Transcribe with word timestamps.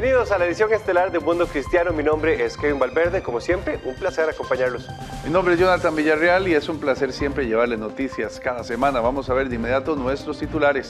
Bienvenidos 0.00 0.30
a 0.30 0.38
la 0.38 0.46
edición 0.46 0.72
estelar 0.72 1.10
de 1.10 1.18
Mundo 1.18 1.48
Cristiano. 1.48 1.92
Mi 1.92 2.04
nombre 2.04 2.44
es 2.44 2.56
Kevin 2.56 2.78
Valverde. 2.78 3.20
Como 3.20 3.40
siempre, 3.40 3.80
un 3.82 3.96
placer 3.96 4.30
acompañarlos. 4.30 4.88
Mi 5.24 5.30
nombre 5.30 5.54
es 5.54 5.60
Jonathan 5.60 5.96
Villarreal 5.96 6.46
y 6.46 6.54
es 6.54 6.68
un 6.68 6.78
placer 6.78 7.12
siempre 7.12 7.46
llevarles 7.46 7.80
noticias 7.80 8.38
cada 8.38 8.62
semana. 8.62 9.00
Vamos 9.00 9.28
a 9.28 9.34
ver 9.34 9.48
de 9.48 9.56
inmediato 9.56 9.96
nuestros 9.96 10.38
titulares. 10.38 10.88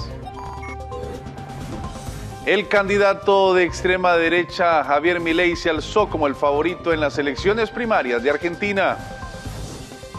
El 2.45 2.69
candidato 2.69 3.55
de 3.55 3.65
extrema 3.65 4.15
derecha 4.15 4.85
Javier 4.85 5.21
Milei 5.21 5.57
se 5.57 5.71
alzó 5.71 6.11
como 6.11 6.27
el 6.27 6.35
favorito 6.35 6.93
en 6.93 7.01
las 7.01 7.17
elecciones 7.17 7.71
primarias 7.71 8.23
de 8.23 8.29
Argentina. 8.29 8.99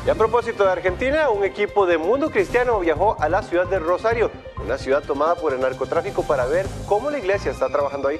Y 0.04 0.10
a 0.10 0.16
propósito 0.16 0.66
de 0.66 0.72
Argentina, 0.72 1.30
un 1.30 1.44
equipo 1.44 1.86
de 1.86 2.00
Mundo 2.00 2.32
Cristiano 2.32 2.80
viajó 2.80 3.16
a 3.20 3.30
la 3.30 3.44
ciudad 3.44 3.68
de 3.68 3.78
Rosario, 3.78 4.32
una 4.66 4.80
ciudad 4.80 5.04
tomada 5.04 5.36
por 5.36 5.54
el 5.54 5.60
narcotráfico, 5.60 6.24
para 6.24 6.48
ver 6.48 6.66
cómo 6.88 7.12
la 7.12 7.20
iglesia 7.20 7.52
está 7.52 7.70
trabajando 7.70 8.08
ahí. 8.08 8.20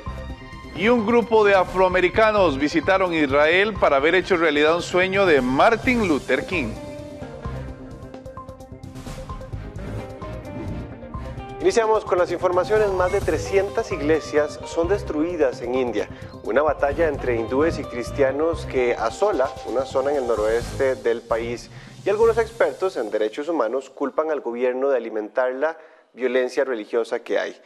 Y 0.80 0.88
un 0.88 1.06
grupo 1.06 1.44
de 1.44 1.56
afroamericanos 1.56 2.58
visitaron 2.58 3.14
Israel 3.14 3.74
para 3.74 3.98
haber 3.98 4.16
hecho 4.16 4.38
realidad 4.38 4.78
un 4.78 4.82
sueño 4.82 5.26
de 5.26 5.42
Martin 5.42 6.08
Luther 6.08 6.46
King. 6.46 6.70
Iniciamos 11.60 12.06
con 12.06 12.18
las 12.18 12.32
informaciones. 12.32 12.88
Más 12.94 13.12
de 13.12 13.20
300 13.20 13.92
iglesias 13.92 14.58
son 14.64 14.88
destruidas 14.88 15.62
en 15.62 15.76
India. 15.76 16.08
Una 16.44 16.62
batalla 16.62 17.10
entre 17.10 17.36
hindúes 17.36 17.78
y 17.78 17.84
cristianos 17.84 18.66
que 18.66 18.94
asola 18.94 19.50
una 19.66 19.84
zona 19.84 20.12
en 20.12 20.18
el 20.20 20.28
noroeste 20.28 20.96
del 20.96 21.22
país. 21.22 21.70
Y 22.06 22.10
algunos 22.10 22.38
expertos 22.38 22.96
en 22.96 23.12
derechos 23.12 23.50
humanos 23.50 23.90
culpan 23.90 24.32
al 24.32 24.40
gobierno 24.40 24.88
de 24.88 24.96
alimentar 24.96 25.52
la 25.52 25.78
violencia 26.14 26.64
religiosa 26.64 27.20
que 27.20 27.38
hay. 27.38 27.62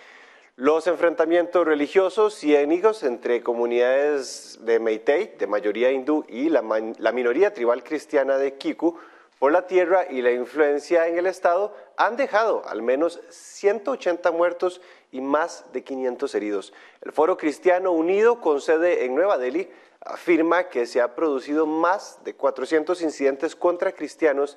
Los 0.56 0.86
enfrentamientos 0.86 1.66
religiosos 1.66 2.44
y 2.44 2.56
étnicos 2.56 3.02
entre 3.02 3.41
comunidades 3.41 4.59
de 4.62 4.80
Meitei, 4.80 5.36
de 5.40 5.47
mayoría 5.47 5.91
hindú, 5.91 6.25
y 6.30 6.47
la, 6.50 6.62
minoría 6.62 7.56
tribal 7.56 7.84
cristiana 7.84 8.38
de 8.38 8.53
Kiku, 8.53 8.96
por 9.40 9.52
la 9.52 9.66
tierra 9.66 10.06
y 10.08 10.22
la 10.22 10.30
influencia 10.30 11.08
en 11.08 11.18
el 11.18 11.25
Estado, 11.25 11.75
han 11.97 12.18
dejado 12.18 12.62
al 12.68 12.84
menos 12.84 13.19
180 13.30 14.31
muertos 14.31 14.80
y 15.12 15.22
más 15.22 15.66
de 15.74 15.84
500 15.84 16.36
heridos. 16.36 16.72
El 17.02 17.13
Foro 17.13 17.36
Cristiano 17.36 17.92
Unido, 17.92 18.40
con 18.40 18.62
sede 18.62 19.06
en 19.06 19.16
Nueva 19.16 19.40
Delhi, 19.40 19.72
afirma 20.02 20.69
que 20.69 20.86
se 20.86 21.02
ha 21.02 21.16
producido 21.16 21.66
más 21.66 22.24
de 22.24 22.36
400 22.36 23.02
incidentes 23.02 23.56
contra 23.56 23.94
cristianos 23.94 24.56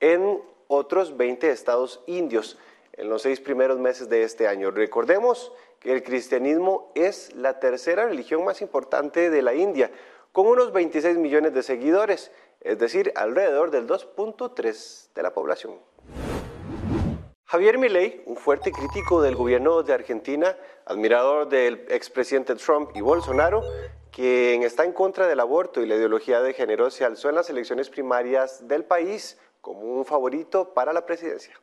en 0.00 0.40
otros 0.68 1.18
20 1.18 1.50
estados 1.50 2.00
indios 2.06 2.56
en 2.96 3.08
los 3.08 3.22
seis 3.22 3.40
primeros 3.40 3.78
meses 3.78 4.08
de 4.08 4.22
este 4.22 4.48
año. 4.48 4.70
Recordemos 4.70 5.52
que 5.80 5.92
el 5.92 6.02
cristianismo 6.02 6.92
es 6.94 7.34
la 7.34 7.58
tercera 7.60 8.06
religión 8.06 8.44
más 8.44 8.62
importante 8.62 9.30
de 9.30 9.42
la 9.42 9.54
India, 9.54 9.90
con 10.32 10.46
unos 10.46 10.72
26 10.72 11.18
millones 11.18 11.54
de 11.54 11.62
seguidores, 11.62 12.32
es 12.60 12.78
decir, 12.78 13.12
alrededor 13.14 13.70
del 13.70 13.86
2.3 13.86 15.12
de 15.14 15.22
la 15.22 15.32
población. 15.32 15.78
Javier 17.44 17.78
Milei, 17.78 18.22
un 18.26 18.36
fuerte 18.36 18.72
crítico 18.72 19.22
del 19.22 19.36
gobierno 19.36 19.82
de 19.82 19.92
Argentina, 19.92 20.56
admirador 20.86 21.48
del 21.48 21.86
expresidente 21.88 22.56
Trump 22.56 22.90
y 22.94 23.00
Bolsonaro, 23.00 23.62
quien 24.10 24.62
está 24.62 24.84
en 24.84 24.92
contra 24.92 25.28
del 25.28 25.40
aborto 25.40 25.80
y 25.80 25.86
la 25.86 25.94
ideología 25.94 26.40
de 26.40 26.52
género, 26.52 26.90
se 26.90 27.04
alzó 27.04 27.28
en 27.28 27.36
las 27.36 27.50
elecciones 27.50 27.90
primarias 27.90 28.66
del 28.66 28.84
país 28.84 29.38
como 29.60 29.82
un 29.82 30.04
favorito 30.04 30.72
para 30.72 30.92
la 30.92 31.06
presidencia. 31.06 31.54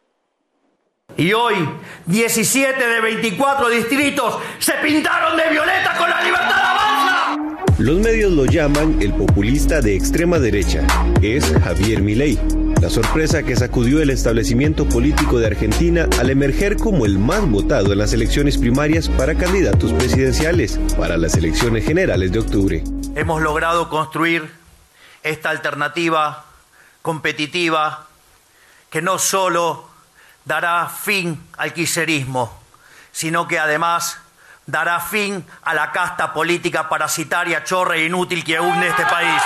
Y 1.18 1.34
hoy, 1.34 1.70
17 2.06 2.88
de 2.88 3.02
24 3.02 3.70
distritos 3.70 4.38
se 4.60 4.74
pintaron 4.84 5.38
de 5.38 5.50
violeta 5.50 5.96
con 5.98 6.10
la 6.10 6.22
libertad 6.22 6.60
avanza. 6.60 7.38
Los 7.78 8.00
medios 8.00 8.32
lo 8.32 8.46
llaman 8.46 9.02
el 9.02 9.14
populista 9.14 9.82
de 9.82 9.96
extrema 9.96 10.40
derecha. 10.40 10.86
Es 11.22 11.52
Javier 11.64 12.02
Milei. 12.02 12.40
La 12.82 12.90
sorpresa 12.90 13.44
que 13.44 13.56
sacudió 13.56 14.02
el 14.02 14.10
establecimiento 14.10 14.88
político 14.88 15.38
de 15.38 15.48
Argentina 15.48 16.08
al 16.20 16.30
emerger 16.30 16.78
como 16.78 17.06
el 17.06 17.20
más 17.20 17.48
votado 17.48 17.92
en 17.92 18.00
las 18.00 18.14
elecciones 18.14 18.58
primarias 18.58 19.10
para 19.10 19.36
candidatos 19.36 19.94
presidenciales 19.94 20.80
para 20.98 21.18
las 21.18 21.36
elecciones 21.36 21.86
generales 21.86 22.32
de 22.32 22.40
octubre. 22.40 22.84
Hemos 23.16 23.42
logrado 23.42 23.90
construir 23.90 24.50
esta 25.22 25.50
alternativa 25.50 26.46
competitiva 27.02 28.08
que 28.90 29.02
no 29.02 29.20
solo 29.20 29.91
dará 30.46 30.88
fin 30.90 31.40
al 31.58 31.74
quiserismo, 31.74 32.52
sino 33.12 33.48
que 33.48 33.60
además 33.60 34.18
dará 34.66 35.00
fin 35.00 35.44
a 35.64 35.74
la 35.74 35.92
casta 35.92 36.34
política 36.34 36.88
parasitaria, 36.88 37.64
chorra 37.64 37.98
e 37.98 38.06
inútil 38.06 38.44
que 38.44 38.60
hunde 38.60 38.88
este 38.88 39.06
país. 39.06 39.42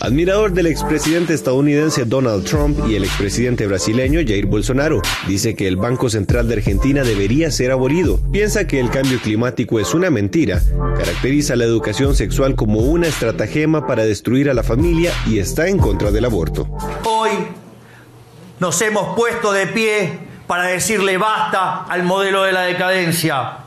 Admirador 0.00 0.52
del 0.52 0.68
expresidente 0.68 1.34
estadounidense 1.34 2.04
Donald 2.04 2.44
Trump 2.44 2.78
y 2.88 2.94
el 2.94 3.02
expresidente 3.02 3.66
brasileño 3.66 4.20
Jair 4.24 4.46
Bolsonaro, 4.46 5.02
dice 5.26 5.56
que 5.56 5.66
el 5.66 5.76
Banco 5.76 6.08
Central 6.08 6.46
de 6.46 6.54
Argentina 6.54 7.02
debería 7.02 7.50
ser 7.50 7.72
abolido. 7.72 8.20
Piensa 8.30 8.66
que 8.68 8.78
el 8.78 8.90
cambio 8.90 9.18
climático 9.20 9.80
es 9.80 9.94
una 9.94 10.08
mentira. 10.08 10.62
Caracteriza 10.96 11.56
la 11.56 11.64
educación 11.64 12.14
sexual 12.14 12.54
como 12.54 12.78
una 12.78 13.08
estratagema 13.08 13.88
para 13.88 14.04
destruir 14.04 14.48
a 14.48 14.54
la 14.54 14.62
familia 14.62 15.12
y 15.26 15.40
está 15.40 15.66
en 15.66 15.78
contra 15.78 16.12
del 16.12 16.26
aborto. 16.26 16.68
Hoy 17.04 17.30
nos 18.60 18.80
hemos 18.82 19.14
puesto 19.16 19.52
de 19.52 19.66
pie 19.66 20.18
para 20.46 20.64
decirle 20.64 21.18
basta 21.18 21.84
al 21.88 22.02
modelo 22.02 22.42
de 22.42 22.52
la 22.52 22.62
decadencia. 22.62 23.58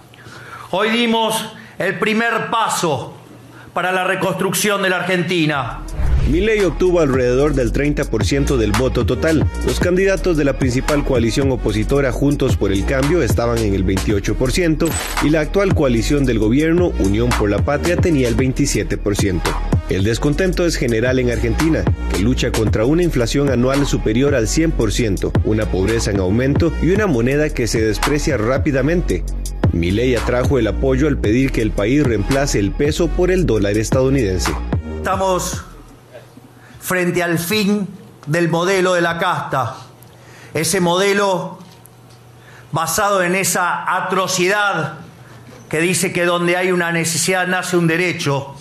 Hoy 0.72 0.90
dimos 0.90 1.54
el 1.78 1.98
primer 2.00 2.50
paso 2.50 3.16
para 3.74 3.92
la 3.92 4.04
reconstrucción 4.04 4.82
de 4.82 4.90
la 4.90 4.98
Argentina. 4.98 5.80
Milei 6.32 6.64
obtuvo 6.64 7.02
alrededor 7.02 7.56
del 7.56 7.74
30% 7.74 8.56
del 8.56 8.72
voto 8.72 9.06
total. 9.06 9.46
Los 9.66 9.82
candidatos 9.82 10.38
de 10.38 10.46
la 10.46 10.58
principal 10.58 11.04
coalición 11.04 11.52
opositora 11.52 12.14
Juntos 12.14 12.56
por 12.56 12.72
el 12.72 12.86
Cambio 12.86 13.22
estaban 13.22 13.58
en 13.58 13.74
el 13.74 13.86
28% 13.86 14.90
y 15.24 15.30
la 15.30 15.42
actual 15.42 15.76
coalición 15.76 16.24
del 16.24 16.40
gobierno 16.40 16.94
Unión 17.00 17.30
por 17.38 17.50
la 17.50 17.66
Patria 17.66 17.98
tenía 17.98 18.30
el 18.30 18.38
27%. 18.38 19.42
El 19.90 20.06
descontento 20.06 20.66
es 20.66 20.78
general 20.78 21.20
en 21.20 21.32
Argentina, 21.32 21.84
que 22.10 22.20
lucha 22.20 22.50
contra 22.54 22.86
una 22.86 23.04
inflación 23.04 23.50
anual 23.50 23.86
superior 23.86 24.34
al 24.34 24.48
100%, 24.48 25.34
una 25.44 25.66
pobreza 25.66 26.12
en 26.12 26.22
aumento 26.22 26.72
y 26.82 26.92
una 26.92 27.08
moneda 27.08 27.50
que 27.50 27.68
se 27.68 27.82
desprecia 27.82 28.38
rápidamente. 28.38 29.26
Milei 29.74 30.16
atrajo 30.16 30.60
el 30.60 30.68
apoyo 30.68 31.10
al 31.10 31.18
pedir 31.18 31.52
que 31.52 31.62
el 31.62 31.72
país 31.72 32.04
reemplace 32.04 32.58
el 32.58 32.72
peso 32.72 33.10
por 33.10 33.32
el 33.32 33.46
dólar 33.46 33.78
estadounidense. 33.78 34.54
Estamos 34.96 35.66
frente 36.82 37.24
al 37.24 37.40
fin 37.40 37.88
del 38.26 38.50
modelo 38.50 38.94
de 38.94 39.02
la 39.02 39.18
casta, 39.18 39.76
ese 40.54 40.82
modelo 40.82 41.60
basado 42.72 43.24
en 43.24 43.36
esa 43.36 43.96
atrocidad 43.96 44.96
que 45.70 45.80
dice 45.80 46.12
que 46.12 46.26
donde 46.26 46.58
hay 46.58 46.72
una 46.72 46.92
necesidad 46.92 47.48
nace 47.48 47.78
un 47.78 47.88
derecho. 47.88 48.56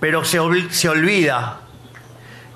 pero 0.00 0.24
se, 0.24 0.38
se 0.70 0.88
olvida 0.88 1.60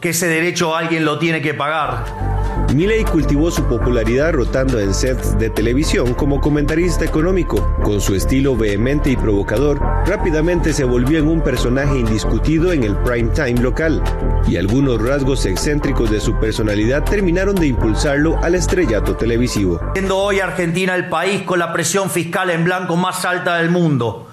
que 0.00 0.10
ese 0.10 0.26
derecho 0.26 0.74
alguien 0.74 1.04
lo 1.04 1.18
tiene 1.18 1.40
que 1.42 1.54
pagar. 1.54 2.31
Milley 2.74 3.04
cultivó 3.04 3.50
su 3.50 3.64
popularidad 3.64 4.32
rotando 4.32 4.80
en 4.80 4.94
sets 4.94 5.38
de 5.38 5.50
televisión 5.50 6.14
como 6.14 6.40
comentarista 6.40 7.04
económico. 7.04 7.76
Con 7.82 8.00
su 8.00 8.14
estilo 8.14 8.56
vehemente 8.56 9.10
y 9.10 9.16
provocador, 9.16 9.78
rápidamente 10.06 10.72
se 10.72 10.84
volvió 10.84 11.18
en 11.18 11.28
un 11.28 11.42
personaje 11.42 11.98
indiscutido 11.98 12.72
en 12.72 12.84
el 12.84 12.96
prime 12.96 13.30
time 13.34 13.60
local, 13.60 14.02
y 14.48 14.56
algunos 14.56 15.02
rasgos 15.02 15.44
excéntricos 15.44 16.10
de 16.10 16.20
su 16.20 16.40
personalidad 16.40 17.04
terminaron 17.04 17.56
de 17.56 17.66
impulsarlo 17.66 18.38
al 18.42 18.54
estrellato 18.54 19.16
televisivo. 19.16 19.78
Siendo 19.92 20.16
hoy 20.16 20.40
Argentina 20.40 20.94
el 20.94 21.10
país 21.10 21.42
con 21.42 21.58
la 21.58 21.74
presión 21.74 22.08
fiscal 22.08 22.48
en 22.48 22.64
blanco 22.64 22.96
más 22.96 23.26
alta 23.26 23.58
del 23.58 23.68
mundo, 23.68 24.28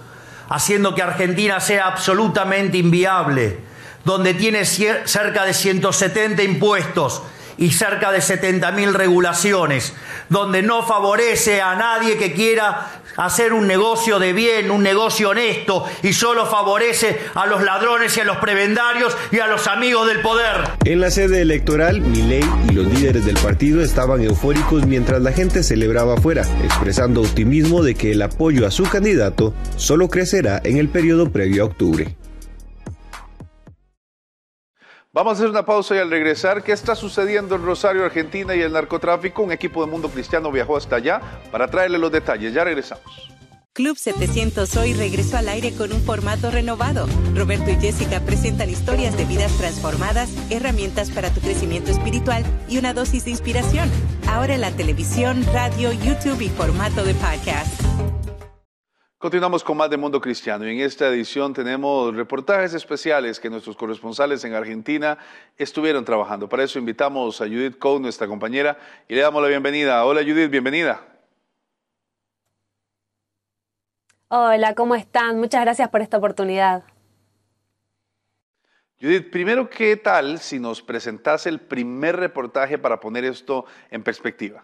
haciendo 0.48 0.96
que 0.96 1.02
Argentina 1.02 1.60
sea 1.60 1.88
absolutamente 1.88 2.78
inviable, 2.78 3.60
donde 4.06 4.34
tiene 4.34 4.64
cerca 4.64 5.44
de 5.44 5.54
170 5.54 6.42
impuestos, 6.42 7.22
y 7.60 7.72
cerca 7.72 8.12
de 8.12 8.20
70.000 8.20 8.94
regulaciones, 8.94 9.94
donde 10.30 10.64
no 10.64 10.84
favorece 10.84 11.62
a 11.62 11.76
nadie 11.76 12.18
que 12.18 12.34
quiera 12.34 13.02
hacer 13.18 13.52
un 13.52 13.68
negocio 13.68 14.18
de 14.18 14.32
bien, 14.32 14.72
un 14.72 14.82
negocio 14.82 15.30
honesto, 15.30 15.86
y 16.02 16.14
solo 16.14 16.46
favorece 16.46 17.20
a 17.36 17.46
los 17.46 17.62
ladrones 17.62 18.16
y 18.16 18.22
a 18.22 18.24
los 18.24 18.38
prebendarios 18.38 19.16
y 19.32 19.40
a 19.40 19.48
los 19.48 19.68
amigos 19.68 20.08
del 20.08 20.22
poder. 20.22 20.56
En 20.86 21.02
la 21.02 21.12
sede 21.12 21.42
electoral, 21.42 22.00
Milei 22.00 22.46
y 22.70 22.74
los 22.74 22.88
líderes 22.88 23.26
del 23.26 23.38
partido 23.38 23.84
estaban 23.84 24.24
eufóricos 24.24 24.86
mientras 24.86 25.22
la 25.22 25.34
gente 25.34 25.64
celebraba 25.64 26.14
afuera, 26.14 26.46
expresando 26.64 27.22
optimismo 27.22 27.84
de 27.84 27.96
que 27.96 28.12
el 28.14 28.22
apoyo 28.22 28.66
a 28.66 28.72
su 28.72 28.84
candidato 28.84 29.54
solo 29.76 30.08
crecerá 30.08 30.62
en 30.64 30.78
el 30.78 30.88
periodo 30.88 31.30
previo 31.30 31.64
a 31.64 31.66
octubre. 31.66 32.16
Vamos 35.12 35.32
a 35.32 35.34
hacer 35.38 35.50
una 35.50 35.66
pausa 35.66 35.96
y 35.96 35.98
al 35.98 36.12
regresar, 36.12 36.64
¿qué 36.64 36.72
está 36.72 36.94
sucediendo 36.94 37.56
en 37.56 37.66
Rosario, 37.66 38.06
Argentina 38.06 38.56
y 38.56 38.62
el 38.62 38.72
narcotráfico? 38.72 39.42
Un 39.42 39.52
equipo 39.52 39.84
de 39.84 39.90
Mundo 39.90 40.08
Cristiano 40.08 40.52
viajó 40.52 40.78
hasta 40.78 40.98
allá 40.98 41.20
para 41.52 41.68
traerle 41.68 41.98
los 41.98 42.12
detalles. 42.12 42.54
Ya 42.54 42.64
regresamos. 42.64 43.32
Club 43.74 43.98
700 43.98 44.78
hoy 44.78 44.94
regresó 44.94 45.38
al 45.38 45.50
aire 45.50 45.74
con 45.74 45.94
un 45.94 46.02
formato 46.04 46.52
renovado. 46.52 47.08
Roberto 47.34 47.72
y 47.72 47.78
Jessica 47.78 48.20
presentan 48.20 48.70
historias 48.70 49.18
de 49.18 49.26
vidas 49.26 49.52
transformadas, 49.58 50.30
herramientas 50.52 51.10
para 51.10 51.34
tu 51.34 51.42
crecimiento 51.42 51.90
espiritual 51.90 52.46
y 52.68 52.78
una 52.78 52.94
dosis 52.94 53.26
de 53.26 53.32
inspiración. 53.32 53.90
Ahora 54.28 54.54
en 54.54 54.62
la 54.62 54.72
televisión, 54.72 55.44
radio, 55.52 55.92
YouTube 55.92 56.42
y 56.42 56.50
formato 56.50 57.04
de 57.04 57.16
podcast. 57.16 58.19
Continuamos 59.20 59.66
con 59.66 59.76
más 59.76 59.90
de 59.90 59.98
Mundo 59.98 60.22
Cristiano 60.22 60.66
y 60.66 60.72
en 60.72 60.80
esta 60.80 61.10
edición 61.10 61.54
tenemos 61.54 62.16
reportajes 62.16 62.74
especiales 62.74 63.38
que 63.38 63.50
nuestros 63.50 63.76
corresponsales 63.76 64.46
en 64.46 64.54
Argentina 64.54 65.18
estuvieron 65.58 66.06
trabajando. 66.06 66.48
Para 66.48 66.64
eso 66.64 66.80
invitamos 66.80 67.42
a 67.42 67.44
Judith 67.44 67.78
Coe, 67.78 68.00
nuestra 68.00 68.28
compañera, 68.28 68.78
y 69.10 69.16
le 69.16 69.22
damos 69.22 69.44
la 69.44 69.50
bienvenida. 69.50 70.06
Hola 70.06 70.22
Judith, 70.22 70.50
bienvenida. 70.50 71.06
Hola, 74.30 74.74
¿cómo 74.74 74.96
están? 74.96 75.38
Muchas 75.38 75.64
gracias 75.66 75.90
por 75.90 76.00
esta 76.00 76.16
oportunidad. 76.16 76.86
Judith, 79.02 79.30
primero, 79.30 79.70
¿qué 79.70 79.98
tal 79.98 80.40
si 80.40 80.60
nos 80.60 80.82
presentas 80.82 81.46
el 81.46 81.60
primer 81.60 82.16
reportaje 82.16 82.78
para 82.78 83.02
poner 83.02 83.26
esto 83.26 83.66
en 83.92 84.02
perspectiva? 84.02 84.64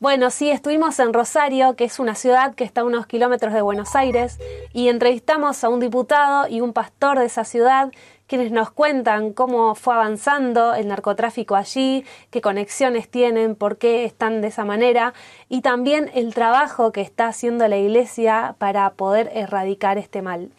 Bueno, 0.00 0.30
sí, 0.30 0.48
estuvimos 0.48 1.00
en 1.00 1.12
Rosario, 1.12 1.74
que 1.74 1.82
es 1.82 1.98
una 1.98 2.14
ciudad 2.14 2.54
que 2.54 2.62
está 2.62 2.82
a 2.82 2.84
unos 2.84 3.08
kilómetros 3.08 3.52
de 3.52 3.62
Buenos 3.62 3.96
Aires, 3.96 4.38
y 4.72 4.90
entrevistamos 4.90 5.64
a 5.64 5.68
un 5.68 5.80
diputado 5.80 6.46
y 6.46 6.60
un 6.60 6.72
pastor 6.72 7.18
de 7.18 7.26
esa 7.26 7.42
ciudad, 7.42 7.90
quienes 8.28 8.52
nos 8.52 8.70
cuentan 8.70 9.32
cómo 9.32 9.74
fue 9.74 9.94
avanzando 9.94 10.74
el 10.74 10.86
narcotráfico 10.86 11.56
allí, 11.56 12.04
qué 12.30 12.40
conexiones 12.40 13.10
tienen, 13.10 13.56
por 13.56 13.76
qué 13.76 14.04
están 14.04 14.40
de 14.40 14.48
esa 14.48 14.64
manera, 14.64 15.14
y 15.48 15.62
también 15.62 16.12
el 16.14 16.32
trabajo 16.32 16.92
que 16.92 17.00
está 17.00 17.26
haciendo 17.26 17.66
la 17.66 17.78
Iglesia 17.78 18.54
para 18.58 18.90
poder 18.90 19.32
erradicar 19.34 19.98
este 19.98 20.22
mal. 20.22 20.52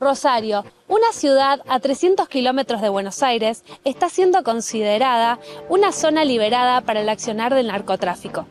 Rosario, 0.00 0.64
una 0.88 1.12
ciudad 1.12 1.60
a 1.68 1.78
300 1.78 2.26
kilómetros 2.26 2.80
de 2.80 2.88
Buenos 2.88 3.22
Aires, 3.22 3.64
está 3.84 4.08
siendo 4.08 4.42
considerada 4.42 5.38
una 5.68 5.92
zona 5.92 6.24
liberada 6.24 6.80
para 6.80 7.02
el 7.02 7.08
accionar 7.10 7.54
del 7.54 7.66
narcotráfico. 7.66 8.46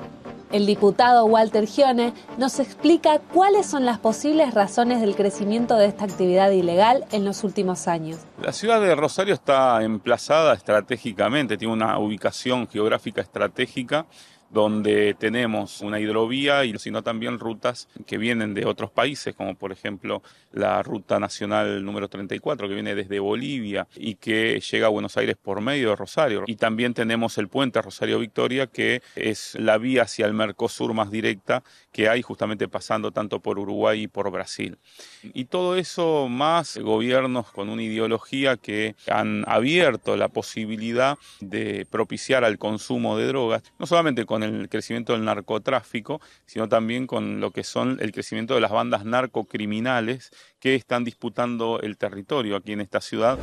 El 0.52 0.68
diputado 0.68 1.26
Walter 1.26 1.66
Gione 1.66 2.14
nos 2.38 2.60
explica 2.60 3.18
cuáles 3.34 3.66
son 3.66 3.84
las 3.84 3.98
posibles 3.98 4.54
razones 4.54 5.02
del 5.02 5.16
crecimiento 5.16 5.76
de 5.76 5.88
esta 5.88 6.06
actividad 6.06 6.52
ilegal 6.52 7.06
en 7.12 7.26
los 7.26 7.44
últimos 7.44 7.88
años. 7.88 8.20
La 8.42 8.54
ciudad 8.54 8.80
de 8.80 8.94
Rosario 8.94 9.34
está 9.34 9.82
emplazada 9.84 10.54
estratégicamente, 10.54 11.58
tiene 11.58 11.74
una 11.74 11.98
ubicación 11.98 12.68
geográfica 12.68 13.22
estratégica 13.22 14.06
donde 14.50 15.16
tenemos 15.20 15.82
una 15.82 16.00
hidrovía 16.00 16.66
y 16.66 16.78
sino 16.80 17.04
también 17.04 17.40
rutas 17.40 17.88
que 18.06 18.18
vienen 18.18 18.54
de 18.54 18.66
otros 18.66 18.92
países, 18.92 19.36
como 19.36 19.56
por 19.56 19.72
ejemplo 19.72 20.22
la 20.52 20.82
ruta 20.84 21.20
nacional 21.20 21.84
número 21.84 22.08
34 22.08 22.68
que 22.68 22.74
viene 22.74 22.96
desde 22.96 23.20
Bolivia 23.20 23.88
y 23.96 24.16
que 24.16 24.60
llega 24.60 24.88
a 24.88 24.90
Buenos 24.90 25.18
Aires 25.18 25.36
por 25.42 25.62
medio 25.62 25.90
de 25.90 25.96
Rosario. 25.96 26.44
Y 26.48 26.56
también 26.56 26.94
tenemos 26.94 27.38
el 27.38 27.48
puente 27.48 27.82
Rosario 27.82 28.20
Victoria 28.20 28.68
que 28.68 29.02
es 29.16 29.56
la 29.60 29.78
vía 29.78 30.04
hacia 30.04 30.26
el 30.26 30.34
Mercosur 30.34 30.94
más 30.94 31.12
directa 31.12 31.64
que 31.92 32.10
hay 32.10 32.22
justamente 32.22 32.68
pasando 32.68 33.12
tanto 33.12 33.40
por 33.40 33.60
Uruguay 33.60 34.04
y 34.04 34.08
por 34.08 34.30
Brasil. 34.32 34.78
Y 35.24 35.46
todo 35.46 35.76
eso 35.76 36.28
más 36.30 36.78
gobiernos 36.78 37.52
con 37.52 37.70
una 37.70 37.84
ideología 37.84 38.58
que 38.58 38.96
han 39.08 39.44
abierto 39.48 40.16
la 40.16 40.28
posibilidad 40.28 41.18
de 41.40 41.86
propiciar 41.90 42.44
al 42.44 42.58
consumo 42.58 43.18
de 43.18 43.28
drogas, 43.28 43.64
no 43.78 43.86
solamente 43.86 44.26
con 44.26 44.39
el 44.44 44.70
crecimiento 44.70 45.14
del 45.14 45.26
narcotráfico, 45.26 46.22
sino 46.46 46.68
también 46.68 47.08
con 47.08 47.40
lo 47.40 47.52
que 47.52 47.64
son 47.64 47.98
el 48.02 48.12
crecimiento 48.12 48.56
de 48.56 48.62
las 48.62 48.72
bandas 48.72 49.06
narcocriminales 49.06 50.32
que 50.60 50.76
están 50.76 51.04
disputando 51.04 51.80
el 51.82 51.98
territorio 51.98 52.56
aquí 52.56 52.74
en 52.74 52.82
esta 52.82 53.02
ciudad. 53.02 53.38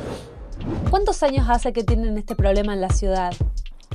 ¿Cuántos 0.89 1.23
años 1.23 1.47
hace 1.49 1.73
que 1.73 1.83
tienen 1.83 2.17
este 2.17 2.35
problema 2.35 2.73
en 2.73 2.81
la 2.81 2.89
ciudad? 2.89 3.33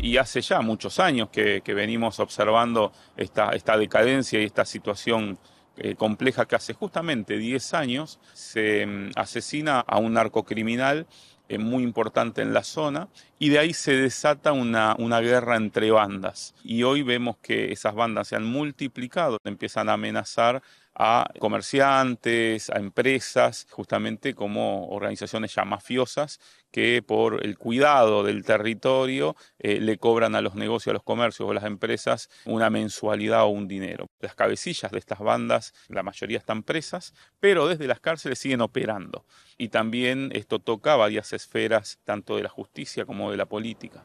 y 0.00 0.16
hace 0.16 0.40
ya 0.40 0.60
muchos 0.60 0.98
años 0.98 1.28
que, 1.30 1.62
venimos 1.64 2.18
observando 2.18 2.92
esta, 3.16 3.50
esta, 3.50 3.78
decadencia 3.78 4.40
y 4.40 4.44
esta 4.44 4.64
situación 4.64 5.38
eh, 5.76 5.94
compleja 5.94 6.44
que 6.44 6.56
hace 6.56 6.74
justamente 6.74 7.38
10 7.38 7.74
años 7.74 8.18
se 8.34 8.84
mm, 8.84 9.12
asesina 9.14 9.80
a 9.80 9.98
un 9.98 10.12
narcocriminal 10.12 11.06
eh, 11.52 11.58
muy 11.58 11.82
importante 11.82 12.42
en 12.42 12.54
la 12.54 12.64
zona 12.64 13.08
y 13.38 13.50
de 13.50 13.58
ahí 13.58 13.74
se 13.74 13.94
desata 13.94 14.52
una, 14.52 14.96
una 14.98 15.20
guerra 15.20 15.56
entre 15.56 15.90
bandas. 15.90 16.54
Y 16.64 16.82
hoy 16.82 17.02
vemos 17.02 17.36
que 17.42 17.72
esas 17.72 17.94
bandas 17.94 18.28
se 18.28 18.36
han 18.36 18.44
multiplicado, 18.44 19.38
empiezan 19.44 19.88
a 19.88 19.94
amenazar 19.94 20.62
a 20.94 21.30
comerciantes, 21.38 22.70
a 22.70 22.78
empresas, 22.78 23.66
justamente 23.70 24.34
como 24.34 24.88
organizaciones 24.88 25.54
ya 25.54 25.64
mafiosas 25.64 26.38
que 26.70 27.02
por 27.02 27.44
el 27.44 27.58
cuidado 27.58 28.24
del 28.24 28.44
territorio 28.44 29.36
eh, 29.58 29.78
le 29.80 29.98
cobran 29.98 30.34
a 30.34 30.40
los 30.40 30.54
negocios, 30.54 30.92
a 30.92 30.94
los 30.94 31.02
comercios 31.02 31.46
o 31.46 31.50
a 31.52 31.54
las 31.54 31.64
empresas 31.64 32.30
una 32.46 32.70
mensualidad 32.70 33.44
o 33.44 33.48
un 33.48 33.68
dinero. 33.68 34.08
Las 34.20 34.34
cabecillas 34.34 34.90
de 34.90 34.98
estas 34.98 35.18
bandas, 35.18 35.74
la 35.88 36.02
mayoría 36.02 36.38
están 36.38 36.62
presas, 36.62 37.14
pero 37.38 37.68
desde 37.68 37.86
las 37.86 38.00
cárceles 38.00 38.38
siguen 38.38 38.62
operando. 38.62 39.24
Y 39.58 39.68
también 39.68 40.30
esto 40.32 40.58
toca 40.58 40.96
varias 40.96 41.32
esferas, 41.32 41.98
tanto 42.04 42.36
de 42.36 42.42
la 42.42 42.48
justicia 42.48 43.04
como 43.04 43.30
de 43.30 43.36
la 43.36 43.46
política. 43.46 44.02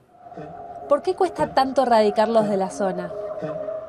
¿Por 0.88 1.01
qué 1.01 1.15
cuesta 1.15 1.53
tanto 1.53 1.84
erradicarlos 1.84 2.50
de 2.50 2.58
la 2.58 2.70
zona? 2.70 3.12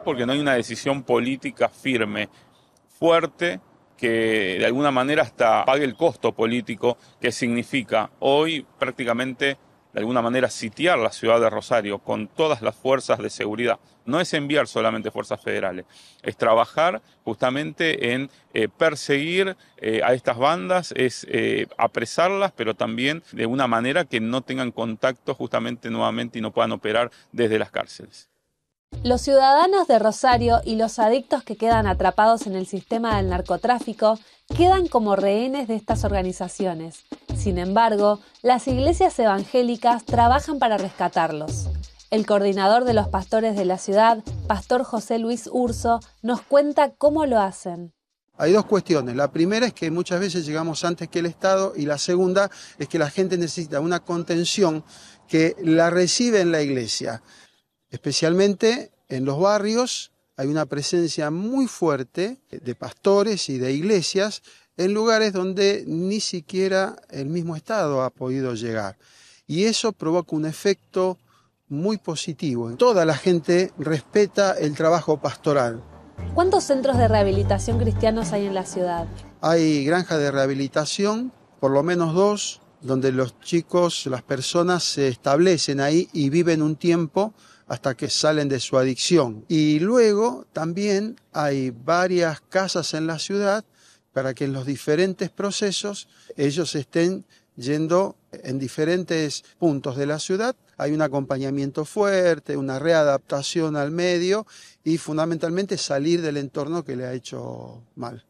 Porque 0.04 0.24
no 0.24 0.32
hay 0.32 0.40
una 0.40 0.54
decisión 0.54 1.02
política 1.02 1.68
firme, 1.68 2.28
fuerte, 2.98 3.60
que 3.96 4.56
de 4.58 4.66
alguna 4.66 4.90
manera 4.90 5.22
hasta 5.22 5.64
pague 5.64 5.84
el 5.84 5.96
costo 5.96 6.32
político 6.32 6.96
que 7.20 7.32
significa 7.32 8.10
hoy 8.20 8.64
prácticamente 8.78 9.58
de 9.92 10.00
alguna 10.00 10.22
manera 10.22 10.50
sitiar 10.50 10.98
la 10.98 11.10
ciudad 11.10 11.40
de 11.40 11.50
Rosario 11.50 11.98
con 11.98 12.28
todas 12.28 12.62
las 12.62 12.76
fuerzas 12.76 13.18
de 13.18 13.30
seguridad. 13.30 13.78
No 14.04 14.20
es 14.20 14.32
enviar 14.32 14.68
solamente 14.68 15.10
fuerzas 15.10 15.42
federales, 15.42 15.86
es 16.22 16.36
trabajar 16.36 17.02
justamente 17.24 18.12
en 18.12 18.30
eh, 18.54 18.68
perseguir 18.68 19.56
eh, 19.78 20.00
a 20.04 20.14
estas 20.14 20.38
bandas, 20.38 20.92
es 20.96 21.26
eh, 21.28 21.66
apresarlas, 21.76 22.52
pero 22.52 22.74
también 22.74 23.22
de 23.32 23.46
una 23.46 23.66
manera 23.66 24.04
que 24.04 24.20
no 24.20 24.42
tengan 24.42 24.72
contacto 24.72 25.34
justamente 25.34 25.90
nuevamente 25.90 26.38
y 26.38 26.42
no 26.42 26.52
puedan 26.52 26.72
operar 26.72 27.10
desde 27.32 27.58
las 27.58 27.70
cárceles. 27.70 28.30
Los 29.04 29.22
ciudadanos 29.22 29.86
de 29.86 29.98
Rosario 29.98 30.60
y 30.64 30.76
los 30.76 30.98
adictos 30.98 31.42
que 31.44 31.56
quedan 31.56 31.86
atrapados 31.86 32.46
en 32.46 32.56
el 32.56 32.66
sistema 32.66 33.16
del 33.16 33.28
narcotráfico 33.28 34.18
quedan 34.56 34.88
como 34.88 35.14
rehenes 35.14 35.68
de 35.68 35.76
estas 35.76 36.04
organizaciones. 36.04 37.04
Sin 37.36 37.58
embargo, 37.58 38.18
las 38.42 38.66
iglesias 38.66 39.18
evangélicas 39.18 40.04
trabajan 40.04 40.58
para 40.58 40.78
rescatarlos. 40.78 41.68
El 42.10 42.26
coordinador 42.26 42.84
de 42.84 42.94
los 42.94 43.08
pastores 43.08 43.56
de 43.56 43.66
la 43.66 43.78
ciudad, 43.78 44.24
Pastor 44.46 44.82
José 44.82 45.18
Luis 45.18 45.48
Urso, 45.52 46.00
nos 46.22 46.40
cuenta 46.40 46.90
cómo 46.90 47.24
lo 47.24 47.38
hacen. 47.38 47.92
Hay 48.36 48.52
dos 48.52 48.66
cuestiones. 48.66 49.16
La 49.16 49.30
primera 49.30 49.66
es 49.66 49.74
que 49.74 49.90
muchas 49.90 50.20
veces 50.20 50.46
llegamos 50.46 50.84
antes 50.84 51.08
que 51.08 51.18
el 51.18 51.26
Estado 51.26 51.72
y 51.76 51.86
la 51.86 51.98
segunda 51.98 52.50
es 52.78 52.88
que 52.88 52.98
la 52.98 53.10
gente 53.10 53.36
necesita 53.36 53.80
una 53.80 54.00
contención 54.00 54.84
que 55.28 55.56
la 55.62 55.90
recibe 55.90 56.40
en 56.40 56.52
la 56.52 56.62
iglesia. 56.62 57.22
Especialmente 57.90 58.92
en 59.08 59.24
los 59.24 59.40
barrios 59.40 60.12
hay 60.36 60.48
una 60.48 60.66
presencia 60.66 61.30
muy 61.30 61.66
fuerte 61.66 62.38
de 62.50 62.74
pastores 62.74 63.48
y 63.48 63.58
de 63.58 63.72
iglesias 63.72 64.42
en 64.76 64.94
lugares 64.94 65.32
donde 65.32 65.84
ni 65.86 66.20
siquiera 66.20 66.96
el 67.10 67.26
mismo 67.26 67.56
Estado 67.56 68.02
ha 68.02 68.10
podido 68.10 68.54
llegar. 68.54 68.96
Y 69.46 69.64
eso 69.64 69.92
provoca 69.92 70.36
un 70.36 70.46
efecto 70.46 71.18
muy 71.68 71.98
positivo. 71.98 72.74
Toda 72.76 73.04
la 73.04 73.16
gente 73.16 73.72
respeta 73.78 74.52
el 74.52 74.74
trabajo 74.74 75.20
pastoral. 75.20 75.82
¿Cuántos 76.34 76.64
centros 76.64 76.98
de 76.98 77.08
rehabilitación 77.08 77.78
cristianos 77.78 78.32
hay 78.32 78.46
en 78.46 78.54
la 78.54 78.64
ciudad? 78.64 79.06
Hay 79.40 79.84
granjas 79.84 80.18
de 80.18 80.30
rehabilitación, 80.30 81.32
por 81.60 81.70
lo 81.70 81.82
menos 81.82 82.14
dos, 82.14 82.60
donde 82.80 83.12
los 83.12 83.40
chicos, 83.40 84.06
las 84.06 84.22
personas 84.22 84.84
se 84.84 85.08
establecen 85.08 85.80
ahí 85.80 86.08
y 86.12 86.30
viven 86.30 86.62
un 86.62 86.76
tiempo 86.76 87.34
hasta 87.68 87.96
que 87.96 88.08
salen 88.08 88.48
de 88.48 88.60
su 88.60 88.78
adicción. 88.78 89.44
Y 89.48 89.78
luego 89.78 90.46
también 90.52 91.20
hay 91.32 91.70
varias 91.70 92.40
casas 92.40 92.94
en 92.94 93.06
la 93.06 93.18
ciudad 93.18 93.64
para 94.12 94.34
que 94.34 94.46
en 94.46 94.52
los 94.52 94.66
diferentes 94.66 95.30
procesos 95.30 96.08
ellos 96.36 96.74
estén 96.74 97.24
yendo 97.56 98.16
en 98.32 98.58
diferentes 98.58 99.44
puntos 99.58 99.96
de 99.96 100.06
la 100.06 100.18
ciudad. 100.18 100.56
Hay 100.76 100.92
un 100.92 101.02
acompañamiento 101.02 101.84
fuerte, 101.84 102.56
una 102.56 102.78
readaptación 102.78 103.76
al 103.76 103.90
medio 103.90 104.46
y 104.84 104.96
fundamentalmente 104.96 105.76
salir 105.76 106.22
del 106.22 106.36
entorno 106.36 106.84
que 106.84 106.96
le 106.96 107.06
ha 107.06 107.12
hecho 107.12 107.82
mal. 107.96 108.24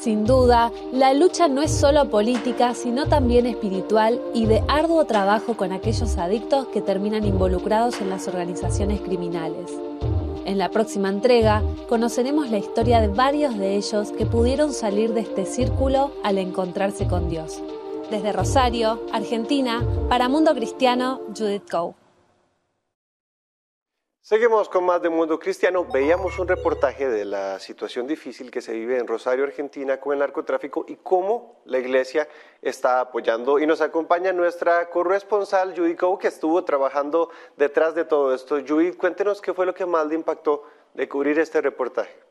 Sin 0.00 0.24
duda, 0.24 0.72
la 0.92 1.14
lucha 1.14 1.48
no 1.48 1.62
es 1.62 1.70
solo 1.70 2.10
política, 2.10 2.74
sino 2.74 3.06
también 3.06 3.46
espiritual 3.46 4.20
y 4.34 4.46
de 4.46 4.62
arduo 4.68 5.04
trabajo 5.06 5.56
con 5.56 5.72
aquellos 5.72 6.16
adictos 6.18 6.68
que 6.68 6.80
terminan 6.80 7.24
involucrados 7.24 8.00
en 8.00 8.10
las 8.10 8.28
organizaciones 8.28 9.00
criminales. 9.00 9.72
En 10.44 10.58
la 10.58 10.70
próxima 10.70 11.08
entrega 11.08 11.62
conoceremos 11.88 12.50
la 12.50 12.58
historia 12.58 13.00
de 13.00 13.08
varios 13.08 13.58
de 13.58 13.74
ellos 13.74 14.12
que 14.12 14.26
pudieron 14.26 14.72
salir 14.72 15.12
de 15.12 15.22
este 15.22 15.44
círculo 15.44 16.12
al 16.22 16.38
encontrarse 16.38 17.08
con 17.08 17.28
Dios. 17.28 17.60
Desde 18.10 18.32
Rosario, 18.32 19.00
Argentina, 19.12 19.84
para 20.08 20.28
Mundo 20.28 20.54
Cristiano, 20.54 21.20
Judith 21.36 21.68
Coe. 21.68 22.05
Seguimos 24.28 24.68
con 24.68 24.82
más 24.84 25.00
de 25.00 25.08
Mundo 25.08 25.38
Cristiano. 25.38 25.84
Veíamos 25.84 26.40
un 26.40 26.48
reportaje 26.48 27.08
de 27.08 27.24
la 27.24 27.60
situación 27.60 28.08
difícil 28.08 28.50
que 28.50 28.60
se 28.60 28.72
vive 28.72 28.98
en 28.98 29.06
Rosario, 29.06 29.44
Argentina, 29.44 30.00
con 30.00 30.14
el 30.14 30.18
narcotráfico 30.18 30.84
y 30.88 30.96
cómo 30.96 31.62
la 31.64 31.78
iglesia 31.78 32.26
está 32.60 32.98
apoyando. 32.98 33.60
Y 33.60 33.68
nos 33.68 33.80
acompaña 33.80 34.32
nuestra 34.32 34.90
corresponsal, 34.90 35.76
Judith 35.76 36.00
Coe, 36.00 36.18
que 36.18 36.26
estuvo 36.26 36.64
trabajando 36.64 37.30
detrás 37.56 37.94
de 37.94 38.04
todo 38.04 38.34
esto. 38.34 38.58
Judith, 38.66 38.96
cuéntenos 38.96 39.40
qué 39.40 39.54
fue 39.54 39.64
lo 39.64 39.74
que 39.74 39.86
más 39.86 40.08
le 40.08 40.16
impactó 40.16 40.64
de 40.94 41.08
cubrir 41.08 41.38
este 41.38 41.60
reportaje. 41.60 42.25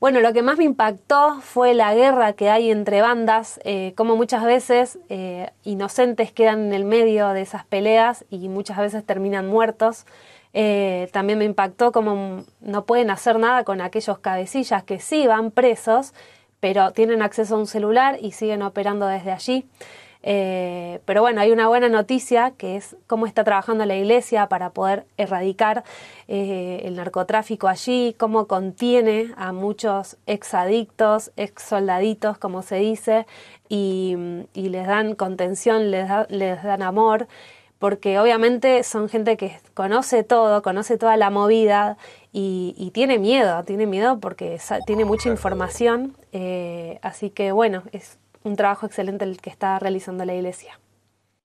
Bueno, 0.00 0.20
lo 0.20 0.32
que 0.32 0.40
más 0.40 0.56
me 0.56 0.64
impactó 0.64 1.42
fue 1.42 1.74
la 1.74 1.94
guerra 1.94 2.32
que 2.32 2.48
hay 2.48 2.70
entre 2.70 3.02
bandas, 3.02 3.60
eh, 3.64 3.92
como 3.98 4.16
muchas 4.16 4.42
veces 4.44 4.98
eh, 5.10 5.50
inocentes 5.62 6.32
quedan 6.32 6.68
en 6.68 6.72
el 6.72 6.86
medio 6.86 7.28
de 7.28 7.42
esas 7.42 7.66
peleas 7.66 8.24
y 8.30 8.48
muchas 8.48 8.78
veces 8.78 9.04
terminan 9.04 9.46
muertos. 9.46 10.06
Eh, 10.54 11.10
también 11.12 11.38
me 11.38 11.44
impactó 11.44 11.92
cómo 11.92 12.44
no 12.62 12.86
pueden 12.86 13.10
hacer 13.10 13.38
nada 13.38 13.62
con 13.64 13.82
aquellos 13.82 14.18
cabecillas 14.20 14.84
que 14.84 15.00
sí 15.00 15.26
van 15.26 15.50
presos, 15.50 16.14
pero 16.60 16.92
tienen 16.92 17.20
acceso 17.20 17.56
a 17.56 17.58
un 17.58 17.66
celular 17.66 18.16
y 18.22 18.32
siguen 18.32 18.62
operando 18.62 19.06
desde 19.06 19.32
allí. 19.32 19.66
Eh, 20.22 21.00
pero 21.06 21.22
bueno, 21.22 21.40
hay 21.40 21.50
una 21.50 21.68
buena 21.68 21.88
noticia 21.88 22.52
que 22.52 22.76
es 22.76 22.96
cómo 23.06 23.26
está 23.26 23.42
trabajando 23.42 23.86
la 23.86 23.96
iglesia 23.96 24.48
para 24.48 24.70
poder 24.70 25.06
erradicar 25.16 25.82
eh, 26.28 26.82
el 26.84 26.96
narcotráfico 26.96 27.68
allí, 27.68 28.14
cómo 28.18 28.46
contiene 28.46 29.32
a 29.36 29.52
muchos 29.52 30.18
exadictos, 30.26 31.32
ex 31.36 31.62
soldaditos, 31.62 32.36
como 32.38 32.62
se 32.62 32.76
dice, 32.76 33.26
y, 33.68 34.16
les 34.54 34.86
dan 34.86 35.14
contención, 35.14 35.90
les, 35.90 36.08
les 36.28 36.62
dan 36.62 36.82
amor 36.82 37.26
porque 37.80 38.18
obviamente 38.18 38.82
son 38.82 39.08
gente 39.08 39.38
que 39.38 39.58
conoce 39.72 40.22
todo, 40.22 40.60
conoce 40.60 40.98
toda 40.98 41.16
la 41.16 41.30
movida 41.30 41.96
y, 42.30 42.90
tiene 42.92 43.18
miedo, 43.18 43.64
tiene 43.64 43.86
miedo 43.86 44.20
porque 44.20 44.60
tiene 44.86 45.06
mucha 45.06 45.30
información, 45.30 46.14
eh, 46.32 46.98
así 47.00 47.30
que 47.30 47.52
bueno, 47.52 47.82
es 47.92 48.19
un 48.42 48.56
trabajo 48.56 48.86
excelente 48.86 49.24
el 49.24 49.40
que 49.40 49.50
está 49.50 49.78
realizando 49.78 50.24
la 50.24 50.34
iglesia. 50.34 50.78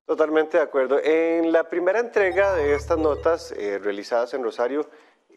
Totalmente 0.05 0.57
de 0.57 0.63
acuerdo. 0.63 0.99
En 1.03 1.51
la 1.51 1.67
primera 1.67 1.99
entrega 1.99 2.53
de 2.53 2.75
estas 2.75 2.97
notas 2.97 3.51
eh, 3.51 3.79
realizadas 3.79 4.33
en 4.33 4.43
Rosario, 4.43 4.87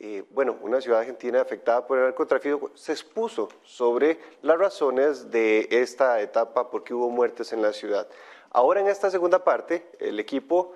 eh, 0.00 0.24
bueno, 0.30 0.58
una 0.60 0.80
ciudad 0.80 1.00
argentina 1.00 1.40
afectada 1.40 1.86
por 1.86 1.98
el 1.98 2.04
narcotráfico, 2.04 2.70
se 2.74 2.92
expuso 2.92 3.48
sobre 3.62 4.20
las 4.42 4.58
razones 4.58 5.30
de 5.30 5.66
esta 5.70 6.20
etapa 6.20 6.70
porque 6.70 6.94
hubo 6.94 7.08
muertes 7.10 7.52
en 7.52 7.62
la 7.62 7.72
ciudad. 7.72 8.06
Ahora 8.50 8.80
en 8.80 8.88
esta 8.88 9.10
segunda 9.10 9.42
parte, 9.42 9.90
el 9.98 10.20
equipo 10.20 10.72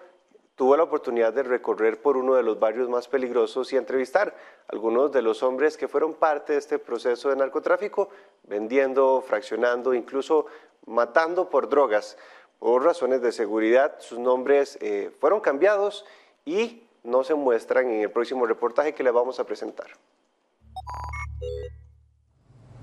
tuvo 0.56 0.76
la 0.76 0.82
oportunidad 0.82 1.32
de 1.32 1.42
recorrer 1.42 2.00
por 2.00 2.16
uno 2.16 2.34
de 2.34 2.42
los 2.42 2.58
barrios 2.58 2.88
más 2.88 3.08
peligrosos 3.08 3.72
y 3.72 3.76
entrevistar 3.76 4.34
a 4.68 4.72
algunos 4.72 5.12
de 5.12 5.22
los 5.22 5.42
hombres 5.42 5.76
que 5.76 5.88
fueron 5.88 6.14
parte 6.14 6.52
de 6.52 6.58
este 6.58 6.78
proceso 6.78 7.30
de 7.30 7.36
narcotráfico, 7.36 8.10
vendiendo, 8.44 9.22
fraccionando, 9.26 9.94
incluso 9.94 10.46
matando 10.86 11.48
por 11.48 11.68
drogas. 11.68 12.16
Por 12.58 12.84
razones 12.84 13.22
de 13.22 13.32
seguridad, 13.32 13.96
sus 13.98 14.18
nombres 14.18 14.78
eh, 14.80 15.10
fueron 15.20 15.40
cambiados 15.40 16.04
y 16.44 16.84
no 17.02 17.24
se 17.24 17.34
muestran 17.34 17.90
en 17.90 18.02
el 18.02 18.10
próximo 18.10 18.46
reportaje 18.46 18.94
que 18.94 19.02
les 19.02 19.12
vamos 19.12 19.40
a 19.40 19.44
presentar. 19.44 19.88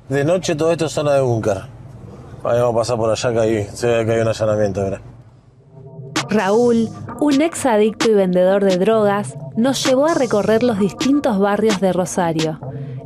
De 0.10 0.24
noche 0.24 0.56
todo 0.56 0.72
esto 0.72 0.86
es 0.86 0.92
zona 0.92 1.14
de 1.14 1.22
búnker. 1.22 1.58
Vamos 2.42 2.74
a 2.74 2.76
pasar 2.76 2.98
por 2.98 3.12
allá 3.12 3.32
que 3.32 3.40
hay, 3.40 3.64
se 3.66 3.88
ve 3.88 4.06
que 4.06 4.12
hay 4.14 4.22
un 4.22 4.28
allanamiento. 4.28 4.82
¿verdad? 4.82 5.02
Raúl, 6.30 6.90
un 7.20 7.42
ex 7.42 7.66
adicto 7.66 8.10
y 8.10 8.14
vendedor 8.14 8.64
de 8.64 8.78
drogas, 8.78 9.36
nos 9.56 9.84
llevó 9.84 10.06
a 10.06 10.14
recorrer 10.14 10.62
los 10.62 10.78
distintos 10.78 11.40
barrios 11.40 11.82
de 11.82 11.92
Rosario, 11.92 12.60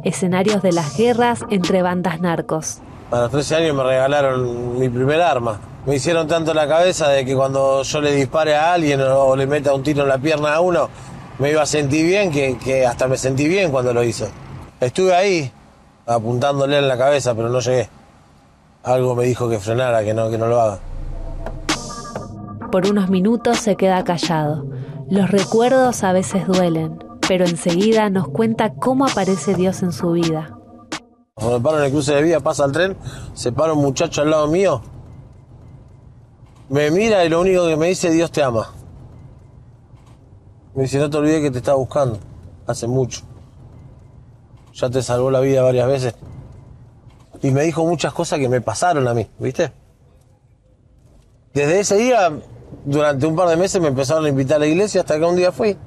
escenarios 0.03 0.61
de 0.61 0.73
las 0.73 0.97
guerras 0.97 1.39
entre 1.49 1.81
bandas 1.81 2.19
narcos. 2.19 2.79
A 3.11 3.21
los 3.21 3.31
13 3.31 3.55
años 3.55 3.75
me 3.77 3.83
regalaron 3.83 4.77
mi 4.77 4.89
primer 4.89 5.21
arma. 5.21 5.59
Me 5.85 5.95
hicieron 5.95 6.27
tanto 6.27 6.53
la 6.53 6.67
cabeza 6.67 7.09
de 7.09 7.23
que 7.23 7.33
cuando 7.35 7.83
yo 7.83 8.01
le 8.01 8.13
dispare 8.13 8.55
a 8.55 8.73
alguien 8.73 8.99
o 9.01 9.35
le 9.35 9.47
meta 9.47 9.73
un 9.73 9.83
tiro 9.83 10.03
en 10.03 10.09
la 10.09 10.17
pierna 10.17 10.55
a 10.55 10.59
uno, 10.59 10.89
me 11.39 11.51
iba 11.51 11.61
a 11.61 11.65
sentir 11.65 12.05
bien, 12.05 12.29
que, 12.29 12.85
hasta 12.85 13.07
me 13.07 13.17
sentí 13.17 13.47
bien 13.47 13.71
cuando 13.71 13.93
lo 13.93 14.03
hice. 14.03 14.29
Estuve 14.81 15.15
ahí 15.15 15.51
apuntándole 16.05 16.77
en 16.77 16.89
la 16.89 16.97
cabeza, 16.97 17.33
pero 17.33 17.47
no 17.49 17.61
llegué. 17.61 17.87
Algo 18.83 19.15
me 19.15 19.23
dijo 19.23 19.49
que 19.49 19.59
frenara, 19.59 20.03
que 20.03 20.13
no, 20.13 20.29
que 20.29 20.37
no 20.37 20.47
lo 20.47 20.59
haga. 20.59 20.79
Por 22.73 22.87
unos 22.87 23.07
minutos 23.07 23.59
se 23.59 23.75
queda 23.75 24.03
callado. 24.03 24.65
Los 25.07 25.29
recuerdos 25.29 26.03
a 26.03 26.11
veces 26.11 26.47
duelen, 26.47 26.97
pero 27.27 27.45
enseguida 27.45 28.09
nos 28.09 28.27
cuenta 28.27 28.73
cómo 28.73 29.05
aparece 29.05 29.53
Dios 29.53 29.83
en 29.83 29.91
su 29.91 30.13
vida. 30.13 30.57
Cuando 31.35 31.61
paro 31.61 31.77
en 31.77 31.83
el 31.83 31.91
cruce 31.91 32.15
de 32.15 32.23
vía, 32.23 32.39
pasa 32.39 32.65
el 32.65 32.71
tren, 32.71 32.97
se 33.35 33.51
para 33.51 33.73
un 33.73 33.83
muchacho 33.83 34.23
al 34.23 34.31
lado 34.31 34.47
mío, 34.47 34.81
me 36.67 36.89
mira 36.89 37.23
y 37.23 37.29
lo 37.29 37.41
único 37.41 37.67
que 37.67 37.75
me 37.75 37.89
dice, 37.89 38.09
Dios 38.09 38.31
te 38.31 38.41
ama. 38.41 38.71
Me 40.73 40.81
dice, 40.81 40.97
no 40.97 41.11
te 41.11 41.17
olvides 41.17 41.41
que 41.41 41.51
te 41.51 41.59
está 41.59 41.75
buscando, 41.75 42.17
hace 42.65 42.87
mucho. 42.87 43.21
Ya 44.73 44.89
te 44.89 45.03
salvó 45.03 45.29
la 45.29 45.41
vida 45.41 45.61
varias 45.61 45.87
veces. 45.87 46.15
Y 47.43 47.51
me 47.51 47.61
dijo 47.65 47.85
muchas 47.85 48.13
cosas 48.13 48.39
que 48.39 48.49
me 48.49 48.61
pasaron 48.61 49.07
a 49.07 49.13
mí, 49.13 49.27
¿viste? 49.37 49.71
Desde 51.53 51.79
ese 51.79 51.97
día 51.97 52.31
durante 52.85 53.25
un 53.25 53.35
par 53.35 53.49
de 53.49 53.55
meses 53.55 53.81
me 53.81 53.87
empezaron 53.89 54.25
a 54.25 54.29
invitar 54.29 54.57
a 54.57 54.59
la 54.59 54.67
iglesia 54.67 55.01
hasta 55.01 55.17
que 55.17 55.25
un 55.25 55.35
día 55.35 55.51
fui. 55.51 55.77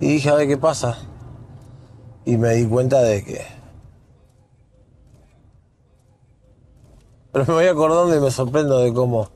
Y 0.00 0.06
dije, 0.06 0.30
a 0.30 0.34
ver 0.34 0.48
qué 0.48 0.56
pasa. 0.56 0.98
Y 2.24 2.36
me 2.36 2.54
di 2.54 2.66
cuenta 2.66 3.00
de 3.02 3.24
que... 3.24 3.40
Pero 7.32 7.44
me 7.46 7.54
voy 7.54 7.66
acordando 7.66 8.16
y 8.16 8.20
me 8.20 8.30
sorprendo 8.30 8.78
de 8.78 8.92
cómo... 8.92 9.30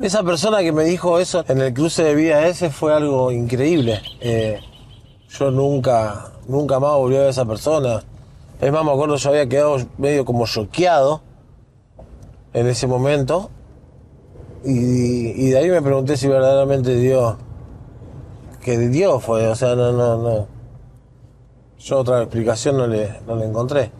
Esa 0.00 0.22
persona 0.22 0.60
que 0.60 0.70
me 0.70 0.84
dijo 0.84 1.18
eso 1.18 1.44
en 1.48 1.60
el 1.60 1.74
cruce 1.74 2.04
de 2.04 2.14
vida 2.14 2.46
ese 2.46 2.70
fue 2.70 2.94
algo 2.94 3.32
increíble. 3.32 4.00
Eh, 4.20 4.60
yo 5.28 5.50
nunca, 5.50 6.32
nunca 6.46 6.78
más 6.78 6.94
volví 6.94 7.16
a 7.16 7.18
ver 7.18 7.26
a 7.28 7.30
esa 7.30 7.44
persona. 7.44 8.04
Es 8.60 8.72
más, 8.72 8.84
me 8.84 8.92
acuerdo, 8.92 9.16
yo 9.16 9.30
había 9.30 9.48
quedado 9.48 9.76
medio 9.98 10.24
como 10.24 10.46
choqueado 10.46 11.22
en 12.52 12.68
ese 12.68 12.86
momento 12.86 13.50
Y, 14.64 15.50
de 15.50 15.58
ahí 15.58 15.70
me 15.70 15.82
pregunté 15.82 16.16
si 16.16 16.26
verdaderamente 16.26 16.94
Dios, 16.96 17.36
que 18.60 18.78
Dios 18.78 19.22
fue, 19.22 19.46
o 19.46 19.54
sea, 19.54 19.74
no, 19.74 19.92
no, 19.92 20.16
no. 20.18 20.46
Yo 21.78 21.98
otra 21.98 22.22
explicación 22.22 22.76
no 22.76 22.86
le, 22.86 23.20
no 23.26 23.36
le 23.36 23.46
encontré. 23.46 23.92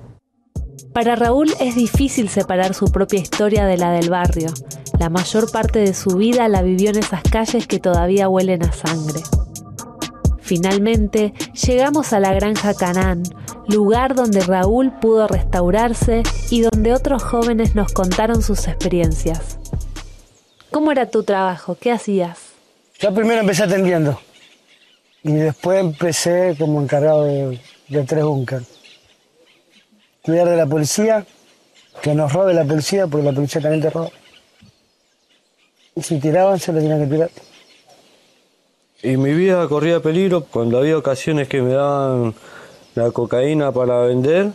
Para 0.93 1.15
Raúl 1.15 1.53
es 1.61 1.77
difícil 1.77 2.29
separar 2.29 2.75
su 2.75 2.87
propia 2.87 3.21
historia 3.21 3.67
de 3.67 3.79
la 3.79 3.93
del 3.93 4.11
barrio. 4.11 4.49
La 4.99 5.09
mayor 5.09 5.51
parte 5.53 5.79
de 5.79 5.95
su 5.95 6.17
vida 6.17 6.49
la 6.49 6.63
vivió 6.63 6.91
en 6.91 6.99
esas 6.99 7.23
calles 7.23 7.69
que 7.69 7.79
todavía 7.79 8.29
huelen 8.29 8.65
a 8.65 8.73
sangre. 8.73 9.21
Finalmente, 10.41 11.35
llegamos 11.67 12.13
a 12.13 12.21
la 12.21 12.33
granja 12.33 12.75
Canán, 12.75 13.23
lugar 13.69 14.15
donde 14.15 14.41
Raúl 14.41 14.93
pudo 14.99 15.29
restaurarse 15.29 16.23
y 16.51 16.63
donde 16.63 16.95
otros 16.95 17.23
jóvenes 17.23 17.75
nos 17.75 17.93
contaron 17.93 18.43
sus 18.43 18.67
experiencias. 18.67 19.59
¿Cómo 20.79 20.93
era 20.93 21.11
tu 21.11 21.25
trabajo? 21.25 21.77
¿Qué 21.81 21.91
hacías? 21.91 22.39
Yo 23.01 23.13
primero 23.13 23.41
empecé 23.41 23.65
atendiendo 23.65 24.17
y 25.25 25.33
después 25.33 25.81
empecé 25.81 26.55
como 26.57 26.81
encargado 26.81 27.25
de, 27.25 27.59
de 27.89 28.05
tres 28.05 28.23
búnker. 28.23 28.63
Cuidar 30.23 30.49
de 30.49 30.57
la 30.57 30.67
policía, 30.67 31.27
que 32.01 32.15
nos 32.15 32.33
robe 32.33 32.55
la 32.55 32.65
policía, 32.65 33.09
porque 33.09 33.27
la 33.27 33.33
policía 33.33 33.61
también 33.61 33.83
te 33.83 33.91
roba. 33.91 34.11
Y 35.97 36.03
si 36.03 36.21
tiraban, 36.21 36.61
se 36.61 36.73
lo 36.73 36.79
tenían 36.79 37.01
que 37.01 37.13
tirar. 37.13 37.31
Y 39.03 39.17
mi 39.17 39.35
vida 39.35 39.67
corría 39.67 39.99
peligro 39.99 40.45
cuando 40.45 40.79
había 40.79 40.97
ocasiones 40.97 41.49
que 41.49 41.61
me 41.61 41.73
daban 41.73 42.37
la 42.95 43.11
cocaína 43.11 43.73
para 43.73 44.03
vender 44.03 44.53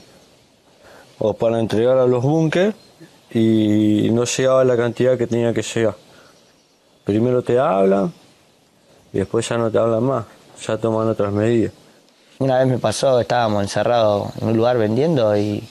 o 1.20 1.34
para 1.34 1.60
entregar 1.60 1.98
a 1.98 2.08
los 2.08 2.24
búnker 2.24 2.74
y 3.30 4.10
no 4.14 4.24
llegaba 4.24 4.64
la 4.64 4.78
cantidad 4.78 5.18
que 5.18 5.28
tenía 5.28 5.54
que 5.54 5.64
llegar. 5.64 5.96
Primero 7.04 7.42
te 7.42 7.60
hablan 7.60 8.14
y 9.12 9.20
después 9.20 9.48
ya 9.48 9.58
no 9.58 9.70
te 9.70 9.78
hablan 9.78 10.04
más, 10.04 10.26
ya 10.66 10.78
toman 10.78 11.08
otras 11.08 11.34
medidas. 11.34 11.74
Una 12.40 12.60
vez 12.60 12.68
me 12.68 12.78
pasó, 12.78 13.20
estábamos 13.20 13.64
encerrados 13.64 14.30
en 14.42 14.48
un 14.48 14.58
lugar 14.58 14.78
vendiendo 14.78 15.36
y, 15.38 15.64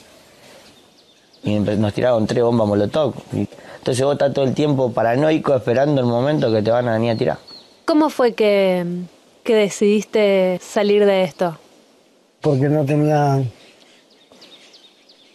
y 1.43 1.59
nos 1.59 1.93
tiraron 1.93 2.27
tres 2.27 2.43
bombas 2.43 2.67
molotov. 2.67 3.15
Y 3.33 3.47
entonces 3.77 4.05
vos 4.05 4.13
estás 4.13 4.33
todo 4.33 4.45
el 4.45 4.53
tiempo 4.53 4.91
paranoico 4.91 5.55
esperando 5.55 6.01
el 6.01 6.07
momento 6.07 6.51
que 6.51 6.61
te 6.61 6.71
van 6.71 6.87
a 6.87 6.93
venir 6.93 7.11
a 7.11 7.17
tirar. 7.17 7.37
¿Cómo 7.85 8.09
fue 8.09 8.33
que, 8.33 8.85
que 9.43 9.55
decidiste 9.55 10.59
salir 10.63 11.05
de 11.05 11.23
esto? 11.23 11.57
Porque 12.41 12.69
no 12.69 12.85
tenía, 12.85 13.43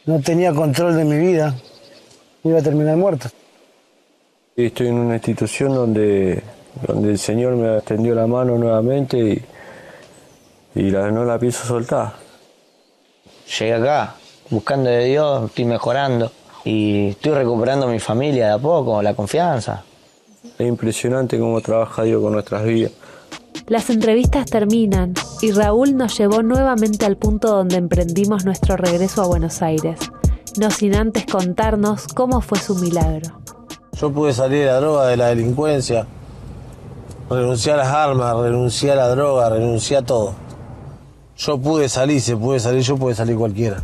no 0.06 0.20
tenía 0.20 0.54
control 0.54 0.96
de 0.96 1.04
mi 1.04 1.18
vida. 1.18 1.54
Iba 2.44 2.60
a 2.60 2.62
terminar 2.62 2.96
muerto. 2.96 3.28
Estoy 4.58 4.88
en 4.88 4.94
una 4.98 5.14
institución 5.14 5.72
donde, 5.72 6.42
donde 6.84 7.10
el 7.10 7.18
Señor 7.20 7.54
me 7.54 7.76
extendió 7.76 8.12
la 8.16 8.26
mano 8.26 8.58
nuevamente 8.58 9.16
y, 9.16 9.40
y 10.74 10.90
la, 10.90 11.12
no 11.12 11.24
la 11.24 11.38
pienso 11.38 11.64
soltar. 11.64 12.14
Llegué 13.56 13.74
acá, 13.74 14.16
buscando 14.50 14.90
de 14.90 15.04
Dios, 15.04 15.44
estoy 15.44 15.64
mejorando 15.64 16.32
y 16.64 17.10
estoy 17.10 17.34
recuperando 17.34 17.86
mi 17.86 18.00
familia 18.00 18.46
de 18.46 18.52
a 18.54 18.58
poco, 18.58 19.00
la 19.00 19.14
confianza. 19.14 19.84
Es 20.58 20.66
impresionante 20.66 21.38
cómo 21.38 21.60
trabaja 21.60 22.02
Dios 22.02 22.20
con 22.20 22.32
nuestras 22.32 22.64
vidas. 22.64 22.90
Las 23.68 23.90
entrevistas 23.90 24.46
terminan 24.50 25.14
y 25.40 25.52
Raúl 25.52 25.96
nos 25.96 26.18
llevó 26.18 26.42
nuevamente 26.42 27.06
al 27.06 27.16
punto 27.16 27.46
donde 27.46 27.76
emprendimos 27.76 28.44
nuestro 28.44 28.76
regreso 28.76 29.22
a 29.22 29.28
Buenos 29.28 29.62
Aires, 29.62 30.00
no 30.58 30.72
sin 30.72 30.96
antes 30.96 31.26
contarnos 31.26 32.08
cómo 32.08 32.40
fue 32.40 32.58
su 32.58 32.74
milagro. 32.74 33.38
Yo 34.00 34.12
pude 34.12 34.32
salir 34.32 34.60
de 34.60 34.66
la 34.66 34.78
droga, 34.78 35.08
de 35.08 35.16
la 35.16 35.26
delincuencia, 35.26 36.06
renuncié 37.28 37.72
a 37.72 37.78
las 37.78 37.88
armas, 37.88 38.36
renuncié 38.36 38.92
a 38.92 38.94
la 38.94 39.08
droga, 39.08 39.50
renuncié 39.50 39.96
a 39.96 40.02
todo. 40.02 40.36
Yo 41.36 41.58
pude 41.60 41.88
salir, 41.88 42.20
se 42.20 42.36
puede 42.36 42.60
salir, 42.60 42.82
yo 42.82 42.96
puede 42.96 43.16
salir 43.16 43.34
cualquiera. 43.34 43.82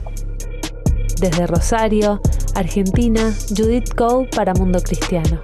Desde 1.20 1.48
Rosario, 1.48 2.20
Argentina, 2.54 3.34
Judith 3.48 3.92
Cole 3.96 4.28
para 4.36 4.54
Mundo 4.54 4.80
Cristiano. 4.80 5.40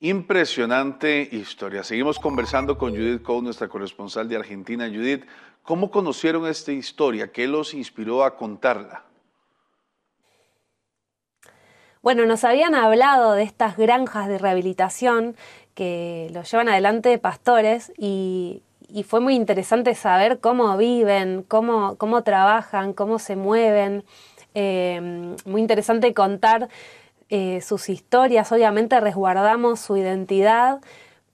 Impresionante 0.00 1.28
historia. 1.32 1.84
Seguimos 1.84 2.18
conversando 2.18 2.78
con 2.78 2.92
Judith 2.92 3.20
Cole, 3.20 3.42
nuestra 3.42 3.68
corresponsal 3.68 4.26
de 4.26 4.36
Argentina. 4.36 4.88
Judith, 4.88 5.26
¿cómo 5.62 5.90
conocieron 5.90 6.46
esta 6.46 6.72
historia? 6.72 7.30
¿Qué 7.30 7.46
los 7.46 7.74
inspiró 7.74 8.24
a 8.24 8.38
contarla? 8.38 9.11
Bueno, 12.02 12.26
nos 12.26 12.42
habían 12.42 12.74
hablado 12.74 13.34
de 13.34 13.44
estas 13.44 13.76
granjas 13.76 14.26
de 14.26 14.36
rehabilitación 14.36 15.36
que 15.76 16.28
lo 16.32 16.42
llevan 16.42 16.68
adelante 16.68 17.16
pastores 17.18 17.92
y, 17.96 18.64
fue 19.06 19.20
muy 19.20 19.36
interesante 19.36 19.94
saber 19.94 20.38
cómo 20.40 20.76
viven, 20.76 21.44
cómo, 21.48 21.96
cómo 21.96 22.22
trabajan, 22.24 22.92
cómo 22.92 23.18
se 23.18 23.36
mueven. 23.36 24.04
Eh, 24.54 25.34
muy 25.46 25.62
interesante 25.62 26.12
contar 26.12 26.68
eh, 27.30 27.62
sus 27.62 27.88
historias. 27.88 28.52
Obviamente 28.52 29.00
resguardamos 29.00 29.80
su 29.80 29.96
identidad 29.96 30.80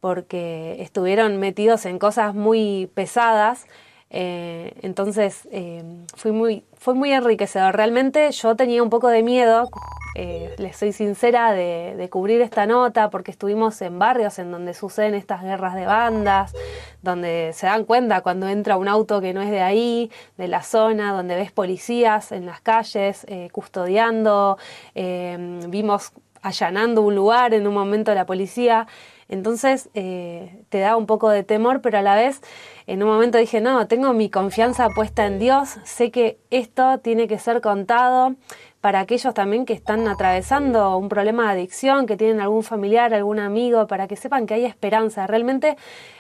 porque 0.01 0.77
estuvieron 0.81 1.39
metidos 1.39 1.85
en 1.87 1.99
cosas 1.99 2.35
muy 2.35 2.89
pesadas. 2.95 3.67
Eh, 4.11 4.73
entonces 4.83 5.47
eh, 5.53 5.83
fui 6.17 6.33
muy, 6.33 6.65
fue 6.75 6.95
muy 6.95 7.13
enriquecedor. 7.13 7.77
Realmente 7.77 8.31
yo 8.33 8.57
tenía 8.57 8.83
un 8.83 8.91
poco 8.91 9.09
de 9.09 9.23
miedo, 9.23 9.69
eh, 10.15 10.55
les 10.59 10.77
soy 10.77 10.93
sincera, 10.93 11.53
de, 11.53 11.95
de, 11.97 12.09
cubrir 12.09 12.41
esta 12.41 12.67
nota 12.67 13.11
porque 13.11 13.31
estuvimos 13.31 13.81
en 13.83 13.99
barrios 13.99 14.39
en 14.39 14.51
donde 14.51 14.75
suceden 14.75 15.15
estas 15.15 15.43
guerras 15.43 15.75
de 15.75 15.87
bandas, 15.87 16.55
donde 17.03 17.53
se 17.55 17.67
dan 17.67 17.85
cuenta 17.85 18.23
cuando 18.23 18.49
entra 18.49 18.77
un 18.77 18.89
auto 18.89 19.21
que 19.21 19.33
no 19.33 19.43
es 19.43 19.51
de 19.51 19.61
ahí, 19.61 20.11
de 20.37 20.49
la 20.49 20.63
zona, 20.63 21.13
donde 21.13 21.37
ves 21.37 21.53
policías 21.53 22.33
en 22.33 22.47
las 22.47 22.61
calles 22.61 23.25
eh, 23.29 23.49
custodiando, 23.53 24.59
eh, 24.95 25.61
vimos 25.69 26.13
allanando 26.43 27.03
un 27.03 27.15
lugar 27.15 27.55
en 27.55 27.67
un 27.67 27.75
momento 27.75 28.15
la 28.15 28.27
policía. 28.27 28.87
Entonces 29.29 29.91
eh, 29.95 30.65
te 30.69 30.79
da 30.79 30.97
un 30.97 31.07
poco 31.07 31.29
de 31.29 31.45
temor, 31.45 31.81
pero 31.81 31.99
a 31.99 32.03
la 32.03 32.17
vez 32.17 32.41
en 32.87 33.03
un 33.03 33.11
momento 33.11 33.37
dije, 33.37 33.61
no, 33.61 33.87
tengo 33.87 34.13
mi 34.15 34.31
confianza 34.31 34.89
puesta 34.89 35.27
en 35.27 35.39
Dios, 35.39 35.77
sé 35.85 36.11
que 36.11 36.39
esto 36.51 36.99
tiene 37.01 37.29
que 37.29 37.39
ser 37.39 37.61
contado 37.61 38.35
para 38.81 39.01
aquellos 39.01 39.35
también 39.35 39.67
que 39.67 39.73
están 39.73 40.07
atravesando 40.09 40.97
un 40.97 41.09
problema 41.09 41.45
de 41.45 41.61
adicción, 41.61 42.07
que 42.07 42.17
tienen 42.17 42.41
algún 42.41 42.63
familiar, 42.63 43.13
algún 43.13 43.41
amigo, 43.41 43.87
para 43.87 44.07
que 44.07 44.17
sepan 44.17 44.47
que 44.47 44.55
hay 44.55 44.65
esperanza. 44.65 45.27
Realmente 45.27 45.77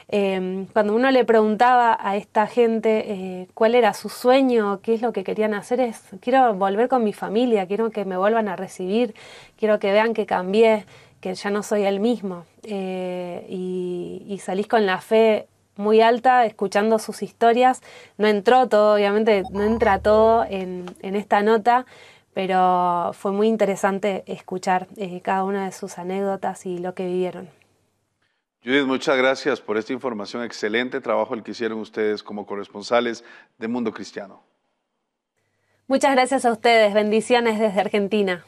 eh, 0.09 0.66
cuando 0.73 0.94
uno 0.94 1.11
le 1.11 1.25
preguntaba 1.25 1.97
a 2.01 2.16
esta 2.16 2.47
gente 2.47 3.12
eh, 3.12 3.49
cuál 3.55 3.75
era 3.75 3.94
su 3.94 4.09
sueño, 4.09 4.81
qué 4.83 4.94
es 4.94 5.03
lo 5.03 5.12
que 5.12 5.23
querían 5.23 5.55
hacer, 5.55 5.81
es 5.81 6.03
quiero 6.21 6.53
volver 6.55 6.88
con 6.88 7.05
mi 7.05 7.12
familia, 7.12 7.66
quiero 7.66 7.90
que 7.90 8.05
me 8.05 8.16
vuelvan 8.16 8.49
a 8.49 8.57
recibir, 8.57 9.14
quiero 9.57 9.79
que 9.79 9.92
vean 9.92 10.12
que 10.12 10.27
cambié 10.27 10.85
que 11.21 11.35
ya 11.35 11.51
no 11.51 11.62
soy 11.62 11.85
el 11.85 12.01
mismo. 12.01 12.44
Eh, 12.70 13.46
y, 13.48 14.24
y, 14.28 14.38
salís 14.40 14.66
con 14.66 14.85
la 14.85 15.00
fe 15.00 15.48
muy 15.76 16.02
alta 16.02 16.44
escuchando 16.44 16.98
sus 16.98 17.22
historias. 17.22 17.81
No 18.18 18.26
entró 18.26 18.68
todo, 18.68 18.96
obviamente, 18.96 19.42
no 19.50 19.62
entra 19.62 20.00
todo 20.00 20.44
en, 20.44 20.85
en 21.00 21.16
esta 21.16 21.42
nota, 21.42 21.87
pero 22.35 23.12
fue 23.14 23.33
muy 23.33 23.48
interesante 23.48 24.22
escuchar 24.26 24.87
eh, 24.98 25.22
cada 25.22 25.44
una 25.44 25.64
de 25.64 25.72
sus 25.72 25.96
anécdotas 25.96 26.66
y 26.66 26.76
lo 26.76 26.94
que 26.94 27.07
vivieron. 27.07 27.48
Judith, 28.62 28.85
muchas 28.85 29.16
gracias 29.16 29.62
por 29.62 29.78
esta 29.78 29.94
información. 29.94 30.42
Excelente 30.42 31.00
trabajo 31.00 31.33
el 31.33 31.42
que 31.42 31.52
hicieron 31.52 31.78
ustedes 31.78 32.22
como 32.22 32.44
corresponsales 32.44 33.24
de 33.57 33.68
Mundo 33.68 33.94
Cristiano. 33.94 34.42
Muchas 35.87 36.12
gracias 36.12 36.44
a 36.44 36.52
ustedes. 36.52 36.92
Bendiciones 36.92 37.59
desde 37.59 37.81
Argentina. 37.81 38.44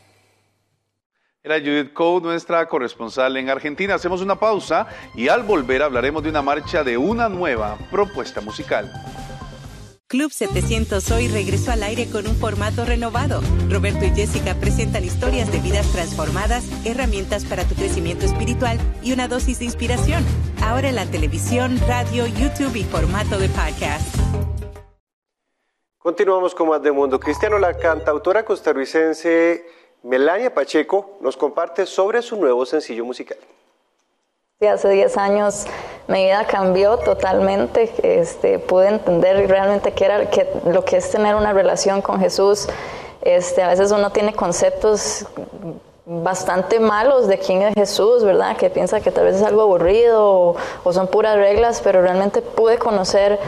Era 1.42 1.58
Judith 1.58 1.94
Code, 1.94 2.26
nuestra 2.26 2.68
corresponsal 2.68 3.34
en 3.38 3.48
Argentina. 3.48 3.94
Hacemos 3.94 4.20
una 4.20 4.38
pausa 4.38 4.86
y 5.14 5.28
al 5.28 5.42
volver 5.42 5.82
hablaremos 5.82 6.22
de 6.22 6.28
una 6.28 6.42
marcha 6.42 6.84
de 6.84 6.98
una 6.98 7.30
nueva 7.30 7.78
propuesta 7.90 8.42
musical. 8.42 8.92
Club 10.06 10.32
700 10.32 11.10
hoy 11.12 11.28
regresó 11.28 11.72
al 11.72 11.82
aire 11.82 12.10
con 12.10 12.26
un 12.26 12.36
formato 12.36 12.84
renovado. 12.84 13.40
Roberto 13.70 14.04
y 14.04 14.10
Jessica 14.10 14.54
presentan 14.56 15.02
historias 15.02 15.50
de 15.50 15.60
vidas 15.60 15.90
transformadas, 15.92 16.68
herramientas 16.84 17.46
para 17.46 17.64
tu 17.64 17.74
crecimiento 17.74 18.26
espiritual 18.26 18.78
y 19.02 19.14
una 19.14 19.26
dosis 19.26 19.60
de 19.60 19.64
inspiración. 19.64 20.22
Ahora 20.62 20.90
en 20.90 20.96
la 20.96 21.06
televisión, 21.06 21.80
radio, 21.88 22.26
YouTube 22.26 22.76
y 22.76 22.84
formato 22.84 23.38
de 23.38 23.48
podcast. 23.48 24.14
Continuamos 25.96 26.54
con 26.54 26.68
más 26.68 26.82
de 26.82 26.92
Mundo 26.92 27.18
Cristiano. 27.18 27.58
La 27.58 27.78
cantautora 27.78 28.44
costarricense 28.44 29.64
Melania 30.02 30.52
Pacheco 30.54 31.18
nos 31.20 31.36
comparte 31.36 31.84
sobre 31.86 32.22
su 32.22 32.36
nuevo 32.36 32.64
sencillo 32.64 33.04
musical. 33.04 33.38
Hace 34.60 34.88
10 34.90 35.16
años 35.16 35.66
mi 36.06 36.24
vida 36.24 36.46
cambió 36.46 36.98
totalmente, 36.98 37.92
este, 38.02 38.58
pude 38.58 38.88
entender 38.88 39.48
realmente 39.48 39.92
qué 39.92 40.04
era, 40.04 40.28
qué, 40.28 40.48
lo 40.66 40.84
que 40.84 40.98
es 40.98 41.10
tener 41.10 41.34
una 41.34 41.52
relación 41.52 42.02
con 42.02 42.20
Jesús. 42.20 42.68
Este, 43.22 43.62
a 43.62 43.68
veces 43.68 43.90
uno 43.90 44.10
tiene 44.10 44.34
conceptos 44.34 45.26
bastante 46.04 46.80
malos 46.80 47.28
de 47.28 47.38
quién 47.38 47.62
es 47.62 47.74
Jesús, 47.74 48.24
¿verdad? 48.24 48.56
Que 48.56 48.68
piensa 48.68 49.00
que 49.00 49.10
tal 49.10 49.24
vez 49.24 49.36
es 49.36 49.42
algo 49.42 49.62
aburrido 49.62 50.28
o, 50.28 50.56
o 50.82 50.92
son 50.92 51.06
puras 51.06 51.36
reglas, 51.36 51.80
pero 51.82 52.02
realmente 52.02 52.42
pude 52.42 52.78
conocer 52.78 53.38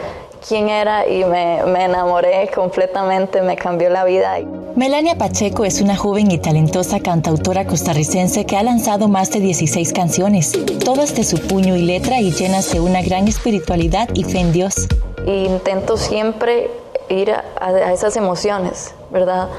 quién 0.47 0.69
era 0.69 1.07
y 1.07 1.23
me, 1.25 1.63
me, 1.65 1.85
enamoré 1.85 2.49
completamente, 2.53 3.41
me 3.41 3.55
cambió 3.55 3.89
la 3.89 4.03
vida. 4.03 4.37
Melania 4.75 5.17
Pacheco 5.17 5.65
es 5.65 5.81
una 5.81 5.95
joven 5.95 6.31
y 6.31 6.37
talentosa 6.37 6.99
cantautora 6.99 7.65
costarricense 7.65 8.45
que 8.45 8.57
ha 8.57 8.63
lanzado 8.63 9.07
más 9.07 9.31
de 9.31 9.39
16 9.39 9.93
canciones, 9.93 10.51
todas 10.83 11.15
de 11.15 11.23
su 11.23 11.39
puño 11.39 11.75
y 11.75 11.83
letra 11.83 12.19
y 12.21 12.31
llenas 12.31 12.71
de 12.71 12.79
una 12.79 13.01
gran 13.01 13.27
espiritualidad 13.27 14.09
y 14.13 14.23
fe 14.23 14.39
en 14.39 14.51
Dios. 14.51 14.87
intento 15.25 15.97
siempre 15.97 16.69
ir 17.09 17.31
a, 17.31 17.43
a 17.59 17.93
esas 17.93 18.15
emociones, 18.17 18.93
¿verdad? 19.11 19.49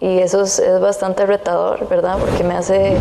Y 0.00 0.18
eso 0.18 0.42
es, 0.42 0.58
es, 0.58 0.80
bastante 0.80 1.26
retador, 1.26 1.88
¿verdad? 1.88 2.18
Porque 2.18 2.44
me 2.44 2.54
hace 2.54 2.96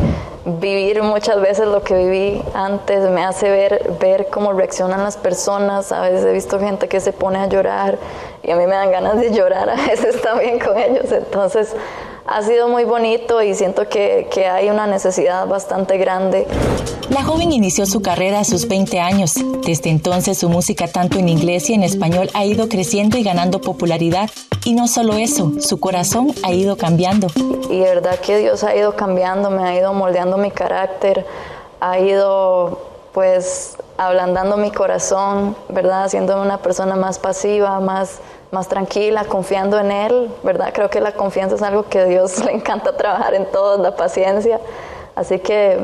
vivir 0.45 1.03
muchas 1.03 1.39
veces 1.41 1.67
lo 1.67 1.83
que 1.83 1.95
viví 1.95 2.41
antes, 2.53 3.10
me 3.10 3.23
hace 3.23 3.49
ver, 3.49 3.91
ver 3.99 4.27
cómo 4.31 4.53
reaccionan 4.53 5.03
las 5.03 5.17
personas, 5.17 5.91
a 5.91 6.01
veces 6.01 6.25
he 6.25 6.31
visto 6.31 6.60
gente 6.60 6.88
que 6.88 6.99
se 6.99 7.13
pone 7.13 7.38
a 7.38 7.47
llorar 7.47 7.97
y 8.43 8.51
a 8.51 8.55
mí 8.55 8.65
me 8.65 8.75
dan 8.75 8.91
ganas 8.91 9.19
de 9.19 9.31
llorar 9.31 9.69
a 9.69 9.75
veces 9.75 10.21
también 10.23 10.60
con 10.60 10.77
ellos, 10.77 11.12
entonces 11.12 11.75
ha 12.28 12.42
sido 12.42 12.68
muy 12.68 12.84
bonito 12.84 13.42
y 13.42 13.56
siento 13.56 13.88
que, 13.88 14.28
que, 14.32 14.48
hay 14.48 14.70
una 14.70 14.86
necesidad 14.86 15.48
bastante 15.48 15.98
grande. 15.98 16.46
La 17.10 17.24
joven 17.24 17.54
inició 17.54 17.86
su 17.86 18.02
carrera 18.02 18.42
a 18.42 18.44
sus 18.44 18.68
20 18.68 19.00
años. 19.00 19.36
Desde 19.66 19.90
entonces 19.90 20.38
su 20.38 20.50
música 20.50 20.88
tanto 20.88 21.18
en 21.18 21.30
inglés 21.30 21.70
y 21.70 21.74
en 21.74 21.84
español 21.84 22.30
ha 22.34 22.46
ido 22.46 22.68
creciendo 22.68 23.18
y 23.18 23.24
ganando 23.24 23.62
popularidad. 23.62 24.30
Y 24.66 24.74
no 24.74 24.88
solo 24.88 25.13
eso, 25.13 25.54
su 25.62 25.80
corazón 25.80 26.34
ha 26.44 26.52
ido 26.52 26.76
cambiando. 26.76 27.28
Y 27.70 27.80
de 27.80 27.86
verdad 27.86 28.20
que 28.20 28.38
Dios 28.40 28.66
ha 28.66 28.76
ido 28.76 28.96
cambiando, 28.98 29.50
me 29.50 29.63
ha 29.63 29.78
ido 29.78 29.94
moldeando 29.94 30.38
mi 30.38 30.52
carácter, 30.52 31.26
ha 31.80 31.98
ido 32.00 32.82
pues 33.13 33.78
ablandando 33.98 34.58
mi 34.58 34.70
corazón, 34.70 35.56
¿verdad? 35.70 36.04
Haciéndome 36.04 36.42
una 36.42 36.58
persona 36.58 36.96
más 36.98 37.18
pasiva, 37.18 37.80
más 37.80 38.20
más 38.51 38.67
tranquila, 38.67 39.25
confiando 39.25 39.79
en 39.79 39.91
Él, 39.91 40.29
¿verdad? 40.43 40.71
Creo 40.73 40.89
que 40.89 41.01
la 41.01 41.12
confianza 41.12 41.55
es 41.55 41.62
algo 41.62 41.83
que 41.89 41.99
a 41.99 42.05
Dios 42.05 42.43
le 42.45 42.53
encanta 42.53 42.95
trabajar 42.95 43.33
en 43.33 43.49
todos, 43.51 43.79
la 43.79 43.95
paciencia. 43.95 44.60
Así 45.15 45.39
que 45.39 45.79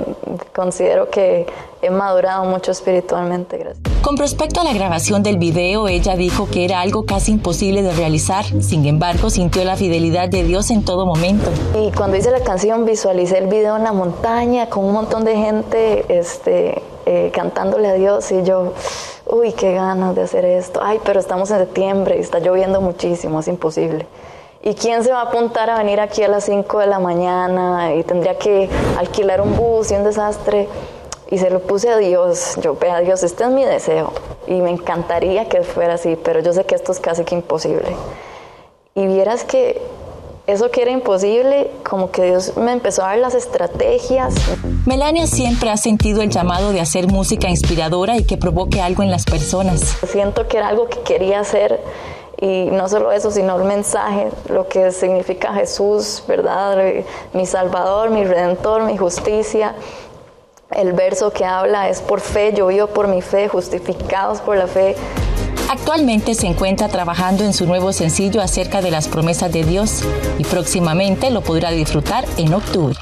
considero 0.54 1.10
que 1.10 1.48
he 1.82 1.90
madurado 1.90 2.46
mucho 2.46 2.72
espiritualmente. 2.72 3.58
Gracias. 3.58 3.84
Con 4.04 4.16
respecto 4.18 4.62
a 4.62 4.64
la 4.64 4.74
grabación 4.74 5.24
del 5.24 5.38
video, 5.38 5.88
ella 5.88 6.16
dijo 6.16 6.48
que 6.48 6.66
era 6.66 6.82
algo 6.82 7.06
casi 7.08 7.32
imposible 7.32 7.82
de 7.82 7.94
realizar. 7.94 8.46
Sin 8.62 8.86
embargo, 8.86 9.32
sintió 9.32 9.64
la 9.64 9.76
fidelidad 9.76 10.30
de 10.30 10.44
Dios 10.44 10.70
en 10.70 10.86
todo 10.86 11.08
momento. 11.08 11.50
Y 11.76 11.92
cuando 11.94 12.16
hice 12.16 12.30
la 12.30 12.42
canción, 12.42 12.86
visualicé 12.86 13.40
el 13.40 13.48
video 13.48 13.76
en 13.76 13.84
la 13.86 13.92
montaña 13.92 14.70
con 14.70 14.86
un 14.86 14.94
montón 14.94 15.26
de 15.26 15.36
gente 15.36 16.06
este, 16.10 16.84
eh, 17.08 17.32
cantándole 17.34 17.88
a 17.88 17.94
Dios 17.94 18.32
y 18.32 18.44
yo, 18.44 18.74
uy, 19.34 19.52
qué 19.54 19.74
ganas 19.74 20.16
de 20.16 20.22
hacer 20.22 20.46
esto. 20.46 20.80
Ay, 20.84 21.00
pero 21.04 21.20
estamos 21.20 21.50
en 21.50 21.58
septiembre 21.58 22.18
y 22.18 22.20
está 22.22 22.40
lloviendo 22.40 22.82
muchísimo, 22.82 23.40
es 23.40 23.48
imposible. 23.48 24.06
¿Y 24.62 24.76
quién 24.76 25.04
se 25.04 25.12
va 25.12 25.22
a 25.22 25.24
apuntar 25.24 25.70
a 25.70 25.78
venir 25.78 26.00
aquí 26.00 26.24
a 26.24 26.28
las 26.28 26.46
5 26.46 26.80
de 26.80 26.88
la 26.88 27.00
mañana 27.00 27.96
y 27.96 28.04
tendría 28.04 28.38
que 28.38 28.70
alquilar 28.98 29.42
un 29.42 29.58
bus 29.58 29.92
y 29.92 29.96
un 29.96 30.04
desastre? 30.04 30.70
Y 31.30 31.40
se 31.40 31.50
lo 31.50 31.62
puse 31.62 31.90
a 31.90 31.98
Dios, 31.98 32.58
yo, 32.62 32.78
a 32.92 33.00
Dios, 33.02 33.24
este 33.24 33.44
es 33.44 33.50
mi 33.50 33.66
deseo 33.66 34.14
y 34.46 34.62
me 34.62 34.70
encantaría 34.70 35.50
que 35.50 35.64
fuera 35.64 35.96
así, 35.96 36.16
pero 36.16 36.40
yo 36.42 36.54
sé 36.54 36.66
que 36.66 36.76
esto 36.76 36.92
es 36.92 37.00
casi 37.00 37.24
que 37.24 37.34
imposible. 37.34 37.96
Y 38.94 39.08
vieras 39.08 39.44
que 39.44 39.82
eso 40.46 40.70
que 40.70 40.84
era 40.84 40.92
imposible, 40.92 41.72
como 41.90 42.12
que 42.12 42.24
Dios 42.24 42.56
me 42.56 42.72
empezó 42.72 43.04
a 43.04 43.08
dar 43.08 43.18
las 43.18 43.34
estrategias. 43.34 44.36
Melania 44.86 45.28
siempre 45.28 45.70
ha 45.70 45.78
sentido 45.78 46.22
el 46.22 46.30
llamado 46.30 46.74
de 46.74 46.82
hacer 46.82 47.08
música 47.08 47.50
inspiradora 47.50 48.18
y 48.18 48.26
que 48.26 48.36
provoque 48.36 48.82
algo 48.82 49.02
en 49.02 49.12
las 49.12 49.24
personas. 49.24 49.96
Siento 50.12 50.46
que 50.50 50.58
era 50.58 50.68
algo 50.68 50.90
que 50.90 51.00
quería 51.04 51.40
hacer 51.40 51.80
y 52.42 52.66
no 52.66 52.90
solo 52.90 53.14
eso, 53.14 53.32
sino 53.32 53.56
el 53.56 53.64
mensaje, 53.64 54.28
lo 54.50 54.68
que 54.68 54.92
significa 54.92 55.54
Jesús, 55.54 56.22
¿verdad? 56.28 56.78
Mi 57.32 57.46
Salvador, 57.46 58.10
mi 58.10 58.26
Redentor, 58.26 58.84
mi 58.84 58.98
justicia. 58.98 59.74
El 60.70 60.92
verso 60.92 61.32
que 61.32 61.46
habla 61.46 61.88
es 61.88 62.02
por 62.02 62.20
fe, 62.20 62.54
yo 62.54 62.68
vivo 62.68 62.88
por 62.88 63.08
mi 63.08 63.22
fe, 63.22 63.48
justificados 63.48 64.42
por 64.42 64.58
la 64.58 64.68
fe. 64.68 64.98
Actualmente 65.70 66.36
se 66.36 66.48
encuentra 66.48 66.90
trabajando 66.90 67.46
en 67.46 67.54
su 67.54 67.66
nuevo 67.66 67.94
sencillo 67.94 68.42
acerca 68.42 68.82
de 68.82 68.92
las 68.92 69.08
promesas 69.08 69.50
de 69.54 69.64
Dios 69.64 70.04
y 70.38 70.44
próximamente 70.44 71.30
lo 71.32 71.40
podrá 71.40 71.72
disfrutar 71.72 72.26
en 72.36 72.54
octubre. 72.54 72.98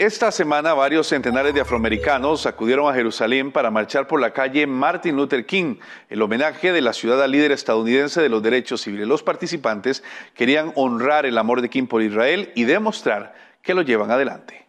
Esta 0.00 0.30
semana 0.30 0.74
varios 0.74 1.08
centenares 1.08 1.52
de 1.54 1.60
afroamericanos 1.60 2.46
acudieron 2.46 2.88
a 2.88 2.94
Jerusalén 2.94 3.50
para 3.50 3.72
marchar 3.72 4.06
por 4.06 4.20
la 4.20 4.32
calle 4.32 4.64
Martin 4.64 5.16
Luther 5.16 5.44
King, 5.44 5.74
el 6.08 6.22
homenaje 6.22 6.70
de 6.70 6.80
la 6.80 6.92
ciudad 6.92 7.26
líder 7.26 7.50
estadounidense 7.50 8.22
de 8.22 8.28
los 8.28 8.40
derechos 8.40 8.82
civiles. 8.82 9.08
Los 9.08 9.24
participantes 9.24 10.04
querían 10.34 10.70
honrar 10.76 11.26
el 11.26 11.36
amor 11.36 11.62
de 11.62 11.68
King 11.68 11.88
por 11.88 12.00
Israel 12.00 12.52
y 12.54 12.62
demostrar 12.62 13.34
que 13.60 13.74
lo 13.74 13.82
llevan 13.82 14.12
adelante. 14.12 14.67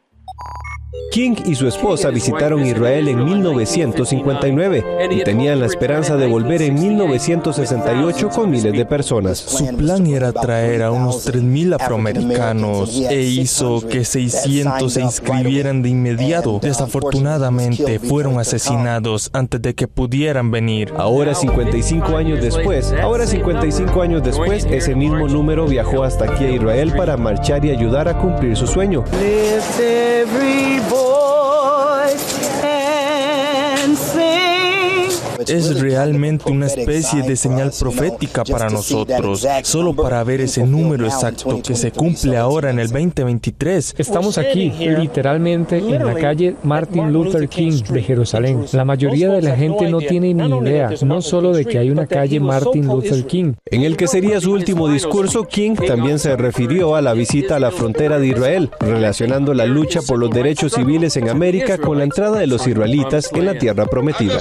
King 1.12 1.36
y 1.46 1.56
su 1.56 1.68
esposa 1.68 2.12
visitaron 2.12 2.64
Israel 2.66 3.08
en 3.08 3.24
1959 3.24 5.10
y 5.10 5.24
tenían 5.24 5.60
la 5.60 5.66
esperanza 5.66 6.18
de 6.18 6.28
volver 6.28 6.62
en 6.62 6.76
1968 6.76 8.30
con 8.30 8.52
miles 8.52 8.74
de 8.74 8.86
personas. 8.86 9.40
Su 9.40 9.76
plan 9.76 10.06
era 10.06 10.32
traer 10.32 10.84
a 10.84 10.92
unos 10.92 11.28
3.000 11.28 11.76
afroamericanos 11.80 13.02
e 13.10 13.22
hizo 13.22 13.82
que 13.88 14.06
600 14.06 14.94
se 14.94 15.02
inscribieran 15.02 15.82
de 15.82 15.90
inmediato. 15.90 16.60
Desafortunadamente 16.62 17.98
fueron 17.98 18.40
asesinados 18.40 19.32
antes 19.34 19.62
de 19.62 19.74
que 19.74 19.88
pudieran 19.88 20.52
venir. 20.52 20.94
Ahora 20.96 21.34
55 21.34 22.18
años 22.18 22.42
después, 22.42 22.94
ahora 23.02 23.26
55 23.26 24.02
años 24.02 24.24
después, 24.24 24.66
ese 24.70 24.96
mismo 24.96 25.28
número 25.28 25.66
viajó 25.66 26.04
hasta 26.04 26.26
aquí 26.26 26.46
a 26.46 26.52
Israel 26.52 26.94
para 26.96 27.18
marchar 27.18 27.66
y 27.66 27.72
ayudar 27.72 28.08
a 28.08 28.18
cumplir 28.18 28.56
su 28.56 28.68
sueño. 28.68 29.04
every 30.32 30.80
boy. 30.90 31.49
Es 35.48 35.80
realmente 35.80 36.52
una 36.52 36.66
especie 36.66 37.22
de 37.22 37.36
señal 37.36 37.72
profética 37.78 38.44
para 38.44 38.70
nosotros, 38.70 39.48
solo 39.64 39.94
para 39.94 40.24
ver 40.24 40.42
ese 40.42 40.66
número 40.66 41.06
exacto 41.06 41.62
que 41.62 41.76
se 41.76 41.92
cumple 41.92 42.38
ahora 42.38 42.70
en 42.70 42.80
el 42.80 42.90
2023. 42.90 43.96
Estamos 43.98 44.38
aquí, 44.38 44.72
literalmente, 44.72 45.78
en 45.78 46.06
la 46.06 46.16
calle 46.16 46.56
Martin 46.64 47.12
Luther 47.14 47.48
King 47.48 47.82
de 47.90 48.02
Jerusalén. 48.02 48.66
La 48.74 48.86
mayoría 48.86 49.30
de 49.30 49.42
la 49.42 49.56
gente 49.56 49.90
no 49.90 50.00
tiene 50.00 50.34
ni 50.34 50.58
idea, 50.58 50.92
no 51.04 51.22
solo 51.22 51.54
de 51.54 51.66
que 51.66 51.78
hay 51.78 51.90
una 51.90 52.06
calle 52.06 52.40
Martin 52.40 52.88
Luther 52.88 53.26
King. 53.26 53.54
En 53.66 53.84
el 53.84 53.96
que 53.96 54.08
sería 54.08 54.42
su 54.42 54.52
último 54.52 54.90
discurso, 54.90 55.46
King 55.46 55.76
también 55.76 56.20
se 56.20 56.36
refirió 56.36 56.96
a 56.96 57.02
la 57.02 57.14
visita 57.14 57.56
a 57.56 57.60
la 57.60 57.72
frontera 57.72 58.20
de 58.20 58.28
Israel, 58.28 58.72
relacionando 58.80 59.54
la 59.54 59.66
lucha 59.66 60.02
por 60.02 60.20
los 60.20 60.32
derechos 60.32 60.74
civiles 60.74 61.16
en 61.18 61.30
América 61.30 61.78
con 61.78 61.98
la 61.98 62.04
entrada 62.04 62.40
de 62.40 62.48
los 62.48 62.68
israelitas 62.68 63.32
en 63.34 63.46
la 63.46 63.54
tierra 63.58 63.86
prometida. 63.86 64.40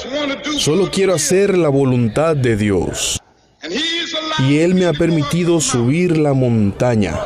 Solo 0.59 0.88
quiero 0.91 1.15
hacer 1.15 1.57
la 1.57 1.69
voluntad 1.69 2.37
de 2.37 2.57
Dios. 2.57 3.21
Y 4.39 4.59
Él 4.59 4.75
me 4.75 4.87
ha 4.87 4.93
permitido 4.93 5.61
subir 5.61 6.17
la 6.17 6.33
montaña. 6.33 7.19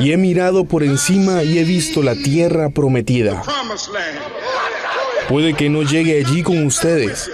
Y 0.00 0.12
he 0.12 0.16
mirado 0.16 0.64
por 0.64 0.82
encima 0.82 1.42
y 1.42 1.58
he 1.58 1.64
visto 1.64 2.02
la 2.02 2.14
tierra 2.14 2.70
prometida. 2.70 3.42
Puede 5.28 5.54
que 5.54 5.68
no 5.68 5.82
llegue 5.82 6.24
allí 6.24 6.42
con 6.42 6.64
ustedes. 6.64 7.30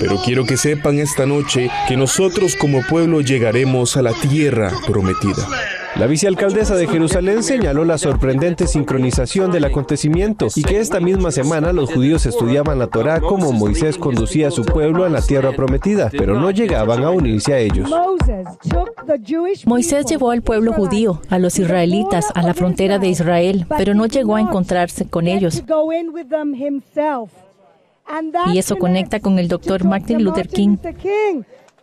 Pero 0.00 0.22
quiero 0.24 0.44
que 0.44 0.56
sepan 0.56 0.98
esta 0.98 1.26
noche 1.26 1.70
que 1.88 1.96
nosotros 1.96 2.56
como 2.56 2.82
pueblo 2.86 3.20
llegaremos 3.20 3.96
a 3.96 4.02
la 4.02 4.12
tierra 4.12 4.72
prometida. 4.86 5.46
La 5.98 6.06
vicealcaldesa 6.06 6.76
de 6.76 6.86
Jerusalén 6.86 7.42
señaló 7.42 7.84
la 7.84 7.98
sorprendente 7.98 8.68
sincronización 8.68 9.50
del 9.50 9.64
acontecimiento 9.64 10.46
y 10.54 10.62
que 10.62 10.78
esta 10.78 11.00
misma 11.00 11.32
semana 11.32 11.72
los 11.72 11.92
judíos 11.92 12.24
estudiaban 12.24 12.78
la 12.78 12.86
Torá 12.86 13.20
como 13.20 13.50
Moisés 13.50 13.98
conducía 13.98 14.46
a 14.46 14.50
su 14.52 14.64
pueblo 14.64 15.04
a 15.04 15.08
la 15.08 15.20
tierra 15.22 15.50
prometida, 15.50 16.08
pero 16.16 16.38
no 16.38 16.52
llegaban 16.52 17.02
a 17.02 17.10
unirse 17.10 17.52
a 17.52 17.58
ellos. 17.58 17.90
Moisés 19.66 20.06
llevó 20.06 20.30
al 20.30 20.42
pueblo 20.42 20.72
judío, 20.72 21.20
a 21.30 21.40
los 21.40 21.58
israelitas, 21.58 22.26
a 22.32 22.42
la 22.42 22.54
frontera 22.54 23.00
de 23.00 23.08
Israel, 23.08 23.66
pero 23.76 23.94
no 23.94 24.06
llegó 24.06 24.36
a 24.36 24.40
encontrarse 24.40 25.08
con 25.08 25.26
ellos. 25.26 25.64
Y 28.52 28.58
eso 28.58 28.76
conecta 28.76 29.18
con 29.18 29.38
el 29.40 29.48
doctor 29.48 29.84
Martin 29.84 30.22
Luther 30.22 30.48
King. 30.48 30.76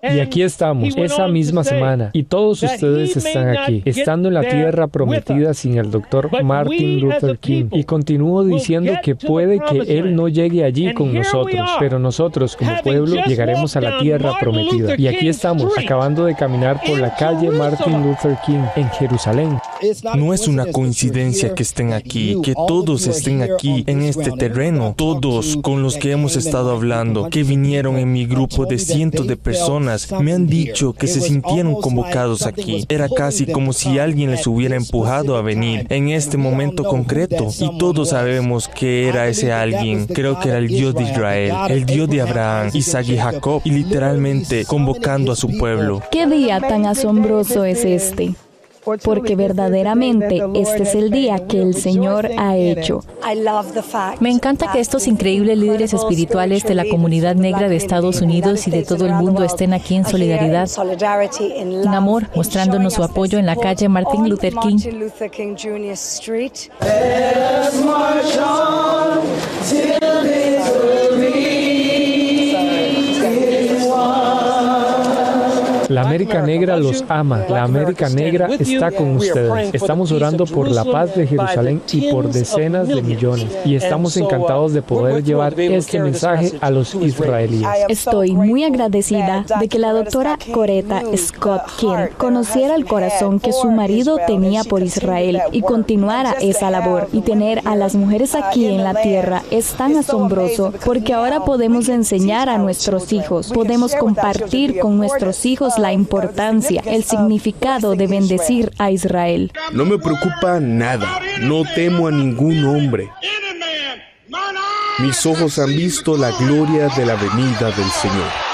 Y 0.04 0.20
aquí 0.20 0.44
estamos, 0.44 0.96
esa 0.96 1.28
misma 1.28 1.64
semana, 1.64 2.12
y 2.14 2.24
todos 2.24 2.62
ustedes 2.62 3.18
están 3.18 3.58
aquí, 3.58 3.82
estando 3.86 4.28
en 4.28 4.36
la 4.36 4.42
tierra 4.42 4.88
prometida 4.88 5.54
sin 5.54 5.78
el 5.78 5.90
doctor 5.90 6.30
Martin 6.44 7.00
Luther 7.00 7.38
King. 7.40 7.66
Y 7.72 7.84
continúo 7.86 8.44
diciendo 8.44 8.94
que 9.04 9.16
puede 9.16 9.60
que 9.60 9.98
él 9.98 10.16
no 10.16 10.28
llegue 10.28 10.64
allí 10.64 10.94
con 10.94 11.14
nosotros, 11.14 11.70
pero 11.80 11.98
nosotros 11.98 12.56
como 12.56 12.72
pueblo 12.84 13.24
llegaremos 13.26 13.76
a 13.76 13.82
la 13.82 13.98
tierra 14.00 14.34
prometida. 14.40 14.96
Y 14.98 15.08
aquí 15.08 15.28
estamos, 15.28 15.78
acabando 15.78 16.26
de 16.26 16.36
caminar 16.36 16.80
por 16.86 17.00
la 17.00 17.16
calle 17.16 17.50
Martin 17.50 18.04
Luther 18.04 18.38
King 18.46 18.64
en 18.76 18.90
Jerusalén. 18.92 19.58
No 20.16 20.34
es 20.34 20.48
una 20.48 20.66
coincidencia 20.68 21.54
que 21.54 21.64
estén 21.64 21.94
aquí, 21.94 22.38
que 22.44 22.54
todos 22.54 23.08
estén 23.08 23.42
aquí 23.42 23.84
en 23.88 24.02
este 24.04 24.32
terreno, 24.32 24.94
todos 24.96 25.58
con 25.58 25.82
los 25.82 25.98
que 25.98 26.12
hemos 26.12 26.36
estado 26.36 26.72
hablando, 26.72 27.30
que 27.30 27.44
vinieron 27.44 27.98
en 27.98 28.12
mi 28.12 28.26
grupo 28.26 28.66
de 28.66 28.78
cientos 28.78 29.28
de 29.28 29.36
personas 29.36 29.95
me 30.20 30.34
han 30.34 30.48
dicho 30.48 30.94
que 30.94 31.08
se 31.08 31.22
sintieron 31.22 31.76
convocados 31.82 32.46
aquí. 32.46 32.86
Era 32.90 33.08
casi 33.10 33.46
como 33.46 33.74
si 33.74 34.00
alguien 34.00 34.32
les 34.32 34.48
hubiera 34.48 34.76
empujado 34.76 35.38
a 35.38 35.42
venir 35.42 35.86
en 35.90 36.10
este 36.10 36.38
momento 36.38 36.84
concreto. 36.84 37.48
Y 37.60 37.78
todos 37.78 38.10
sabemos 38.10 38.68
que 38.68 39.08
era 39.08 39.28
ese 39.28 39.52
alguien. 39.52 40.08
Creo 40.08 40.40
que 40.40 40.50
era 40.50 40.58
el 40.58 40.68
Dios 40.68 40.94
de 40.94 41.04
Israel, 41.04 41.54
el 41.70 41.86
Dios 41.86 42.10
de 42.10 42.22
Abraham, 42.22 42.70
Isaac 42.74 43.08
y 43.10 43.18
Jacob, 43.18 43.62
y 43.64 43.72
literalmente 43.72 44.66
convocando 44.66 45.32
a 45.32 45.36
su 45.36 45.58
pueblo. 45.58 46.02
¿Qué 46.12 46.28
día 46.28 46.60
tan 46.60 46.86
asombroso 46.86 47.66
es 47.66 47.86
este? 47.86 48.36
Porque 49.04 49.36
verdaderamente 49.36 50.42
este 50.54 50.84
es 50.84 50.96
el 50.96 51.10
día 51.12 51.48
que 51.48 51.62
el 51.62 51.76
Señor 51.76 52.30
ha 52.38 52.56
hecho. 52.56 53.04
Me 54.20 54.30
encanta 54.30 54.72
que 54.72 54.80
estos 54.80 55.08
increíbles 55.08 55.58
líderes 55.58 55.94
espirituales 55.94 56.64
de 56.64 56.76
la 56.76 56.86
comunidad 56.88 57.36
negra 57.36 57.70
de 57.70 57.76
Estados 57.76 58.22
Unidos 58.22 58.68
y 58.68 58.72
de 58.72 58.84
todo 58.84 59.06
el 59.06 59.14
mundo 59.14 59.44
estén 59.44 59.74
aquí 59.74 59.96
en 59.96 60.06
solidaridad, 60.06 60.70
en 61.40 61.88
amor, 61.88 62.30
mostrándonos 62.36 62.94
su 62.94 63.04
apoyo 63.04 63.40
en 63.40 63.46
la 63.46 63.56
calle 63.56 63.90
Martin 63.90 64.30
Luther 64.30 64.54
King. 64.56 64.78
La 75.96 76.02
América 76.02 76.42
Negra 76.42 76.76
los 76.76 77.06
ama. 77.08 77.46
La 77.48 77.64
América 77.64 78.10
Negra 78.10 78.50
está 78.60 78.92
con 78.92 79.16
ustedes. 79.16 79.74
Estamos 79.74 80.12
orando 80.12 80.46
por 80.46 80.70
la 80.70 80.84
paz 80.84 81.16
de 81.16 81.26
Jerusalén 81.26 81.82
y 81.90 82.12
por 82.12 82.30
decenas 82.30 82.90
de 82.90 83.02
millones. 83.02 83.48
Y 83.64 83.76
estamos 83.76 84.18
encantados 84.18 84.74
de 84.74 84.82
poder 84.82 85.24
llevar 85.24 85.58
este 85.58 86.02
mensaje 86.02 86.52
a 86.60 86.70
los 86.70 86.96
israelíes. 86.96 87.66
Estoy 87.88 88.34
muy 88.34 88.66
agradecida 88.66 89.46
de 89.58 89.70
que 89.70 89.80
la 89.80 89.94
doctora 89.94 90.38
Coretta 90.54 91.02
Scott 91.16 91.62
King 91.80 92.10
conociera 92.18 92.76
el 92.76 92.86
corazón 92.86 93.40
que 93.40 93.54
su 93.54 93.72
marido 93.72 94.18
tenía 94.28 94.66
por 94.66 94.84
Israel 94.84 95.40
y 95.54 95.62
continuara 95.62 96.36
esa 96.42 96.72
labor. 96.72 97.08
Y 97.14 97.22
tener 97.22 97.62
a 97.64 97.78
las 97.78 97.96
mujeres 97.96 98.36
aquí 98.36 98.66
en 98.66 98.84
la 98.84 98.96
tierra 98.96 99.44
es 99.50 99.72
tan 99.76 99.96
asombroso 99.96 100.74
porque 100.84 101.14
ahora 101.14 101.46
podemos 101.46 101.88
enseñar 101.88 102.50
a 102.50 102.58
nuestros 102.58 103.14
hijos, 103.14 103.50
podemos 103.54 103.96
compartir 103.96 104.78
con 104.80 104.98
nuestros 104.98 105.46
hijos 105.46 105.80
la 105.85 105.85
importancia, 105.94 106.82
el 106.86 107.04
significado 107.04 107.96
de 107.96 108.08
bendecir 108.08 108.72
a 108.78 108.92
Israel. 108.92 109.52
No 109.72 109.86
me 109.86 109.98
preocupa 109.98 110.60
nada, 110.60 111.20
no 111.42 111.64
temo 111.76 112.08
a 112.08 112.12
ningún 112.12 112.66
hombre. 112.66 113.12
Mis 115.00 115.26
ojos 115.26 115.60
han 115.60 115.76
visto 115.76 116.16
la 116.16 116.32
gloria 116.32 116.88
de 116.96 117.06
la 117.06 117.16
venida 117.16 117.72
del 117.72 117.90
Señor. 117.92 118.46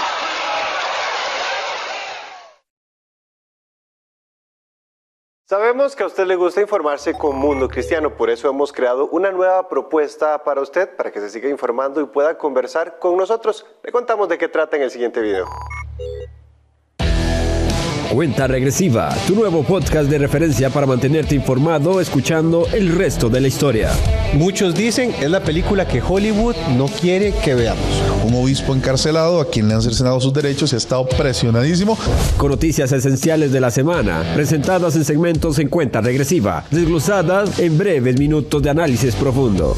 Sabemos 5.51 5.97
que 5.97 6.03
a 6.03 6.05
usted 6.05 6.25
le 6.25 6.37
gusta 6.37 6.61
informarse 6.61 7.13
con 7.13 7.35
Mundo 7.35 7.67
Cristiano, 7.67 8.15
por 8.15 8.29
eso 8.29 8.49
hemos 8.49 8.71
creado 8.71 9.09
una 9.09 9.31
nueva 9.31 9.67
propuesta 9.67 10.41
para 10.45 10.61
usted, 10.61 10.95
para 10.95 11.11
que 11.11 11.19
se 11.19 11.29
siga 11.29 11.49
informando 11.49 11.99
y 11.99 12.05
pueda 12.05 12.37
conversar 12.37 12.99
con 12.99 13.17
nosotros. 13.17 13.65
Le 13.83 13.91
contamos 13.91 14.29
de 14.29 14.37
qué 14.37 14.47
trata 14.47 14.77
en 14.77 14.83
el 14.83 14.91
siguiente 14.91 15.19
video. 15.19 15.45
Cuenta 18.12 18.45
Regresiva, 18.45 19.15
tu 19.26 19.36
nuevo 19.36 19.63
podcast 19.63 20.10
de 20.10 20.17
referencia 20.17 20.69
para 20.69 20.86
mantenerte 20.86 21.34
informado 21.34 22.02
escuchando 22.02 22.67
el 22.74 22.93
resto 22.93 23.30
de 23.30 23.39
la 23.39 23.47
historia. 23.47 23.89
Muchos 24.34 24.76
dicen 24.76 25.13
es 25.21 25.30
la 25.32 25.39
película 25.41 25.88
que 25.88 26.02
Hollywood 26.02 26.56
no 26.76 26.88
quiere 26.88 27.34
que 27.41 27.56
veamos. 27.56 27.86
Un 28.26 28.34
obispo 28.34 28.76
encarcelado 28.76 29.39
a 29.39 29.50
quien 29.50 29.69
le 29.69 29.76
han 29.76 29.82
cercenado 29.82 30.19
sus 30.19 30.34
derechos 30.34 30.74
y 30.74 30.76
ha 30.76 30.78
estado 30.78 31.08
presionadísimo. 31.08 31.97
Con 32.36 32.52
noticias 32.52 32.91
esenciales 32.91 33.54
de 33.54 33.62
la 33.62 33.71
semana, 33.71 34.24
presentadas 34.36 34.97
en 34.97 35.06
segmentos 35.06 35.58
en 35.60 35.69
cuenta 35.69 36.02
regresiva, 36.02 36.65
desglosadas 36.69 37.60
en 37.60 37.78
breves 37.78 38.19
minutos 38.19 38.62
de 38.62 38.69
análisis 38.71 39.15
profundo. 39.15 39.78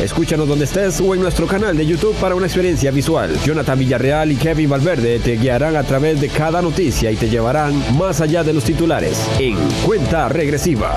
Escúchanos 0.00 0.46
donde 0.46 0.66
estés 0.66 1.00
o 1.00 1.14
en 1.14 1.20
nuestro 1.22 1.46
canal 1.46 1.76
de 1.76 1.86
YouTube 1.86 2.14
para 2.16 2.34
una 2.34 2.46
experiencia 2.46 2.90
visual. 2.90 3.34
Jonathan 3.44 3.78
Villarreal 3.78 4.30
y 4.30 4.36
Kevin 4.36 4.68
Valverde 4.68 5.18
te 5.20 5.36
guiarán 5.36 5.74
a 5.74 5.84
través 5.84 6.20
de 6.20 6.28
cada 6.28 6.60
noticia 6.60 7.10
y 7.10 7.16
te 7.16 7.30
llevarán 7.30 7.72
más 7.96 8.20
allá 8.20 8.44
de 8.44 8.52
los 8.52 8.64
titulares 8.64 9.18
en 9.38 9.56
cuenta 9.86 10.28
regresiva. 10.28 10.94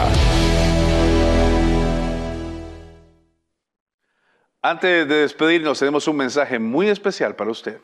Antes 4.62 5.08
de 5.08 5.16
despedirnos, 5.16 5.80
tenemos 5.80 6.06
un 6.10 6.18
mensaje 6.18 6.60
muy 6.60 6.90
especial 6.90 7.34
para 7.36 7.52
usted. 7.52 7.80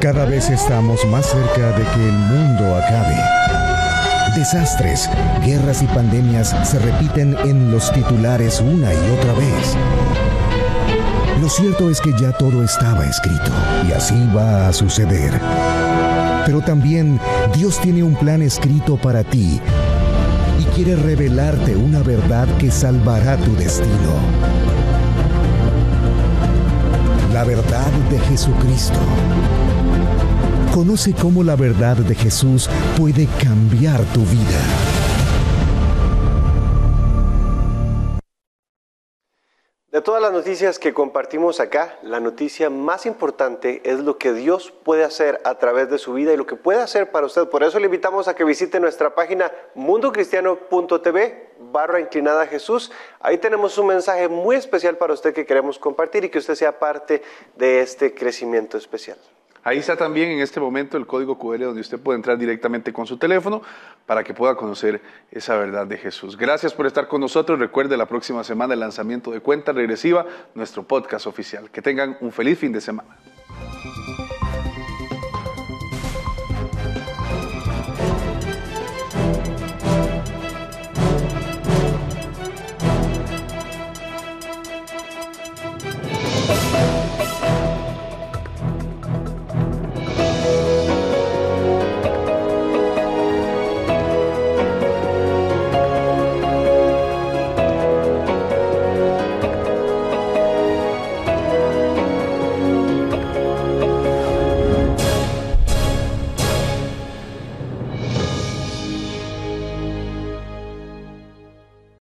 Cada 0.00 0.24
vez 0.24 0.50
estamos 0.50 1.04
más 1.06 1.26
cerca 1.26 1.70
de 1.78 1.84
que 1.84 2.04
el 2.04 2.12
mundo 2.12 2.74
acabe. 2.74 3.75
Desastres, 4.34 5.08
guerras 5.44 5.82
y 5.82 5.86
pandemias 5.86 6.54
se 6.64 6.78
repiten 6.78 7.36
en 7.44 7.70
los 7.70 7.90
titulares 7.92 8.60
una 8.60 8.92
y 8.92 9.10
otra 9.18 9.32
vez. 9.32 9.76
Lo 11.40 11.48
cierto 11.48 11.90
es 11.90 12.00
que 12.00 12.12
ya 12.18 12.32
todo 12.32 12.64
estaba 12.64 13.06
escrito 13.06 13.50
y 13.88 13.92
así 13.92 14.14
va 14.36 14.68
a 14.68 14.72
suceder. 14.72 15.40
Pero 16.44 16.60
también 16.60 17.20
Dios 17.54 17.80
tiene 17.80 18.02
un 18.02 18.14
plan 18.14 18.42
escrito 18.42 18.96
para 18.96 19.24
ti 19.24 19.60
y 20.60 20.64
quiere 20.74 20.96
revelarte 20.96 21.76
una 21.76 22.02
verdad 22.02 22.48
que 22.58 22.70
salvará 22.70 23.36
tu 23.36 23.54
destino. 23.56 24.14
La 27.32 27.44
verdad 27.44 27.90
de 28.10 28.18
Jesucristo. 28.20 28.98
Conoce 30.76 31.14
cómo 31.14 31.42
la 31.42 31.56
verdad 31.56 31.96
de 31.96 32.14
Jesús 32.14 32.68
puede 32.98 33.26
cambiar 33.42 33.98
tu 34.12 34.20
vida. 34.20 34.60
De 39.90 40.02
todas 40.02 40.20
las 40.20 40.32
noticias 40.32 40.78
que 40.78 40.92
compartimos 40.92 41.60
acá, 41.60 41.98
la 42.02 42.20
noticia 42.20 42.68
más 42.68 43.06
importante 43.06 43.80
es 43.86 44.00
lo 44.00 44.18
que 44.18 44.34
Dios 44.34 44.70
puede 44.70 45.02
hacer 45.02 45.40
a 45.44 45.54
través 45.54 45.88
de 45.88 45.96
su 45.96 46.12
vida 46.12 46.34
y 46.34 46.36
lo 46.36 46.46
que 46.46 46.56
puede 46.56 46.82
hacer 46.82 47.10
para 47.10 47.24
usted. 47.24 47.48
Por 47.48 47.62
eso 47.62 47.78
le 47.78 47.86
invitamos 47.86 48.28
a 48.28 48.34
que 48.34 48.44
visite 48.44 48.78
nuestra 48.78 49.14
página 49.14 49.50
mundocristiano.tv 49.74 51.54
barra 51.72 52.00
inclinada 52.00 52.46
Jesús. 52.46 52.92
Ahí 53.20 53.38
tenemos 53.38 53.78
un 53.78 53.86
mensaje 53.86 54.28
muy 54.28 54.56
especial 54.56 54.98
para 54.98 55.14
usted 55.14 55.32
que 55.32 55.46
queremos 55.46 55.78
compartir 55.78 56.26
y 56.26 56.28
que 56.28 56.36
usted 56.36 56.54
sea 56.54 56.78
parte 56.78 57.22
de 57.56 57.80
este 57.80 58.14
crecimiento 58.14 58.76
especial. 58.76 59.16
Ahí 59.66 59.78
está 59.78 59.96
también 59.96 60.30
en 60.30 60.38
este 60.38 60.60
momento 60.60 60.96
el 60.96 61.08
código 61.08 61.40
QR 61.40 61.58
donde 61.58 61.80
usted 61.80 61.98
puede 61.98 62.18
entrar 62.18 62.38
directamente 62.38 62.92
con 62.92 63.04
su 63.04 63.16
teléfono 63.16 63.62
para 64.06 64.22
que 64.22 64.32
pueda 64.32 64.54
conocer 64.54 65.02
esa 65.32 65.56
verdad 65.56 65.88
de 65.88 65.98
Jesús. 65.98 66.36
Gracias 66.36 66.72
por 66.72 66.86
estar 66.86 67.08
con 67.08 67.20
nosotros. 67.20 67.58
Recuerde 67.58 67.96
la 67.96 68.06
próxima 68.06 68.44
semana 68.44 68.74
el 68.74 68.80
lanzamiento 68.80 69.32
de 69.32 69.40
Cuenta 69.40 69.72
Regresiva, 69.72 70.24
nuestro 70.54 70.84
podcast 70.84 71.26
oficial. 71.26 71.68
Que 71.68 71.82
tengan 71.82 72.16
un 72.20 72.30
feliz 72.30 72.60
fin 72.60 72.70
de 72.70 72.80
semana. 72.80 73.16